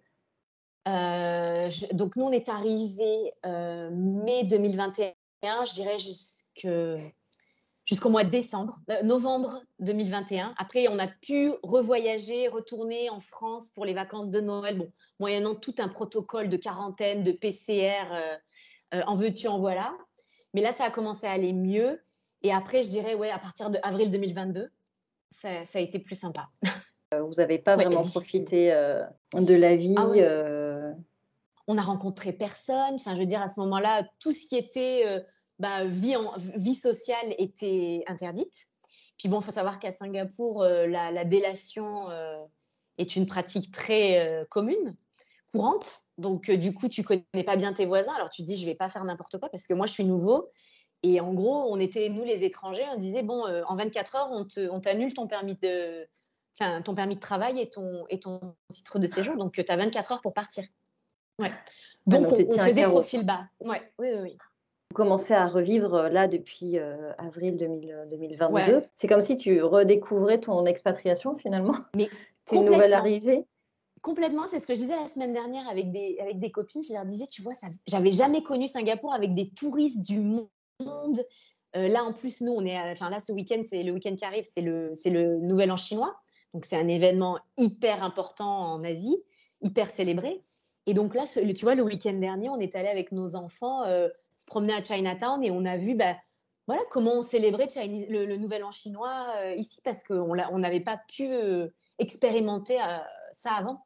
[0.88, 5.14] Euh, donc, nous, on est arrivé euh, mai 2021,
[5.66, 5.98] je dirais
[7.86, 10.54] jusqu'au mois de décembre, euh, novembre 2021.
[10.58, 15.56] Après, on a pu revoyager, retourner en France pour les vacances de Noël, bon, moyennant
[15.56, 18.06] tout un protocole de quarantaine, de PCR,
[18.92, 19.94] en veux-tu, en voilà.
[20.54, 22.02] Mais là, ça a commencé à aller mieux.
[22.44, 24.70] Et après, je dirais, ouais, à partir de avril 2022,
[25.32, 26.48] ça, a été plus sympa.
[27.12, 28.70] Vous n'avez pas vraiment profité
[29.34, 30.08] de la vie ah
[31.68, 32.96] on a rencontré personne.
[32.96, 35.20] Enfin, je veux dire, à ce moment-là, tout ce qui était euh,
[35.60, 38.68] bah, vie, sociale était interdite.
[39.18, 42.44] Puis bon, il faut savoir qu'à Singapour, euh, la, délation euh,
[42.98, 44.96] est une pratique très commune.
[45.54, 46.00] courante.
[46.18, 48.14] Donc, du coup, tu connais pas bien tes voisins.
[48.14, 50.06] Alors, tu te dis, je vais pas faire n'importe quoi parce que moi, je suis
[50.06, 50.50] nouveau.
[51.04, 54.80] Et en gros, on était, nous les étrangers, on disait, bon, en 24 heures, on
[54.80, 56.08] t'annule ton permis de,
[56.84, 59.36] ton permis de travail et ton, et ton titre de séjour.
[59.36, 60.64] Donc, tu as 24 heures pour partir.
[61.40, 61.52] Ouais.
[62.06, 63.46] Donc, on, on faisait profil bas.
[63.60, 64.38] Ouais, oui, oui, oui.
[64.92, 66.78] Vous commencez à revivre là depuis
[67.18, 68.84] avril 2022.
[68.94, 71.76] C'est comme si tu redécouvrais ton expatriation finalement.
[71.96, 72.10] Mais
[72.52, 73.46] une nouvelle arrivée.
[74.02, 76.84] Complètement, c'est ce que je disais la semaine dernière avec des, avec des copines.
[76.84, 77.54] Je leur disais, tu vois,
[77.88, 81.24] j'avais jamais connu Singapour avec des touristes du monde.
[81.74, 84.46] là, en plus, nous, on est, enfin là, ce week-end, c'est le week-end qui arrive,
[84.46, 86.16] c'est le, c'est le Nouvel An chinois.
[86.54, 89.18] Donc, c'est un événement hyper important en Asie,
[89.62, 90.44] hyper célébré.
[90.86, 94.46] Et donc là, tu vois, le week-end dernier, on est allé avec nos enfants se
[94.46, 96.16] promener à Chinatown et on a vu bah,
[96.68, 101.28] voilà, comment on célébrait le, Nouvel An chinois ici parce qu'on n'avait pas pu
[101.98, 102.78] expérimenter
[103.32, 103.86] ça avant.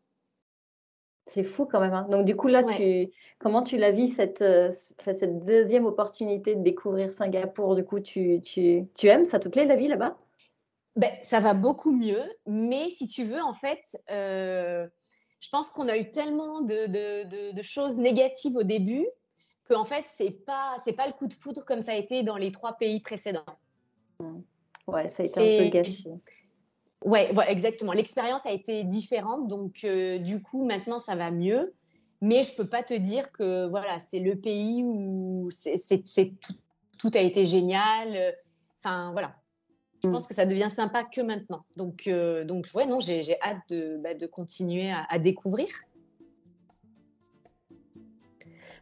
[1.29, 1.93] C'est fou quand même.
[1.93, 2.07] Hein.
[2.09, 6.63] Donc du coup, là, tu, comment tu l'as vu, cette, euh, cette deuxième opportunité de
[6.63, 7.75] découvrir Singapour?
[7.75, 10.17] Du coup, tu, tu, tu aimes Ça te plaît la vie là-bas?
[10.95, 12.23] Ben, Ça va beaucoup mieux.
[12.47, 14.87] Mais si tu veux, en fait, euh,
[15.39, 19.07] je pense qu'on a eu tellement de, de, de, choses négatives au début
[19.67, 22.37] qu'en fait, ce n'est pas, pas le coup de foudre comme ça a été dans
[22.37, 23.45] les trois pays précédents.
[24.87, 26.09] Ouais, ça a été un peu gâché.
[27.05, 27.93] Ouais, exactement.
[27.93, 31.73] L'expérience a été différente, donc euh, du coup maintenant ça va mieux.
[32.21, 36.53] Mais je peux pas te dire que voilà, c'est le pays où c'est tout,
[36.99, 38.35] tout, a été génial.
[38.83, 39.38] Enfin voilà,
[40.03, 40.11] je mm.
[40.11, 41.65] pense que ça devient sympa que maintenant.
[41.77, 45.67] Donc euh, donc ouais non, j'ai hâte de, bah, de continuer à, à découvrir.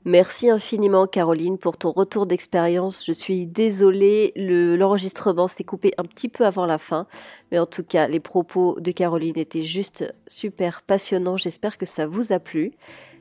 [0.06, 3.06] Merci infiniment Caroline pour ton retour d'expérience.
[3.06, 7.08] Je suis désolée, l'enregistrement s'est coupé un petit peu avant la fin,
[7.52, 11.36] mais en tout cas les propos de Caroline étaient juste super passionnants.
[11.36, 12.72] J'espère que ça vous a plu.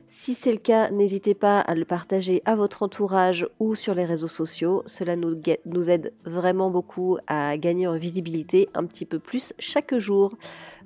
[0.09, 4.05] Si c'est le cas, n'hésitez pas à le partager à votre entourage ou sur les
[4.05, 4.83] réseaux sociaux.
[4.85, 10.33] Cela nous, aide vraiment beaucoup à gagner en visibilité un petit peu plus chaque jour.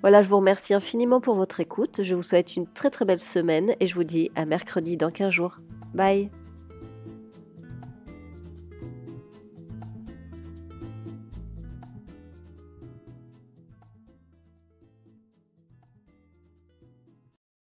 [0.01, 2.01] Voilà, je vous remercie infiniment pour votre écoute.
[2.03, 5.11] Je vous souhaite une très très belle semaine et je vous dis à mercredi dans
[5.11, 5.57] 15 jours.
[5.93, 6.40] Bye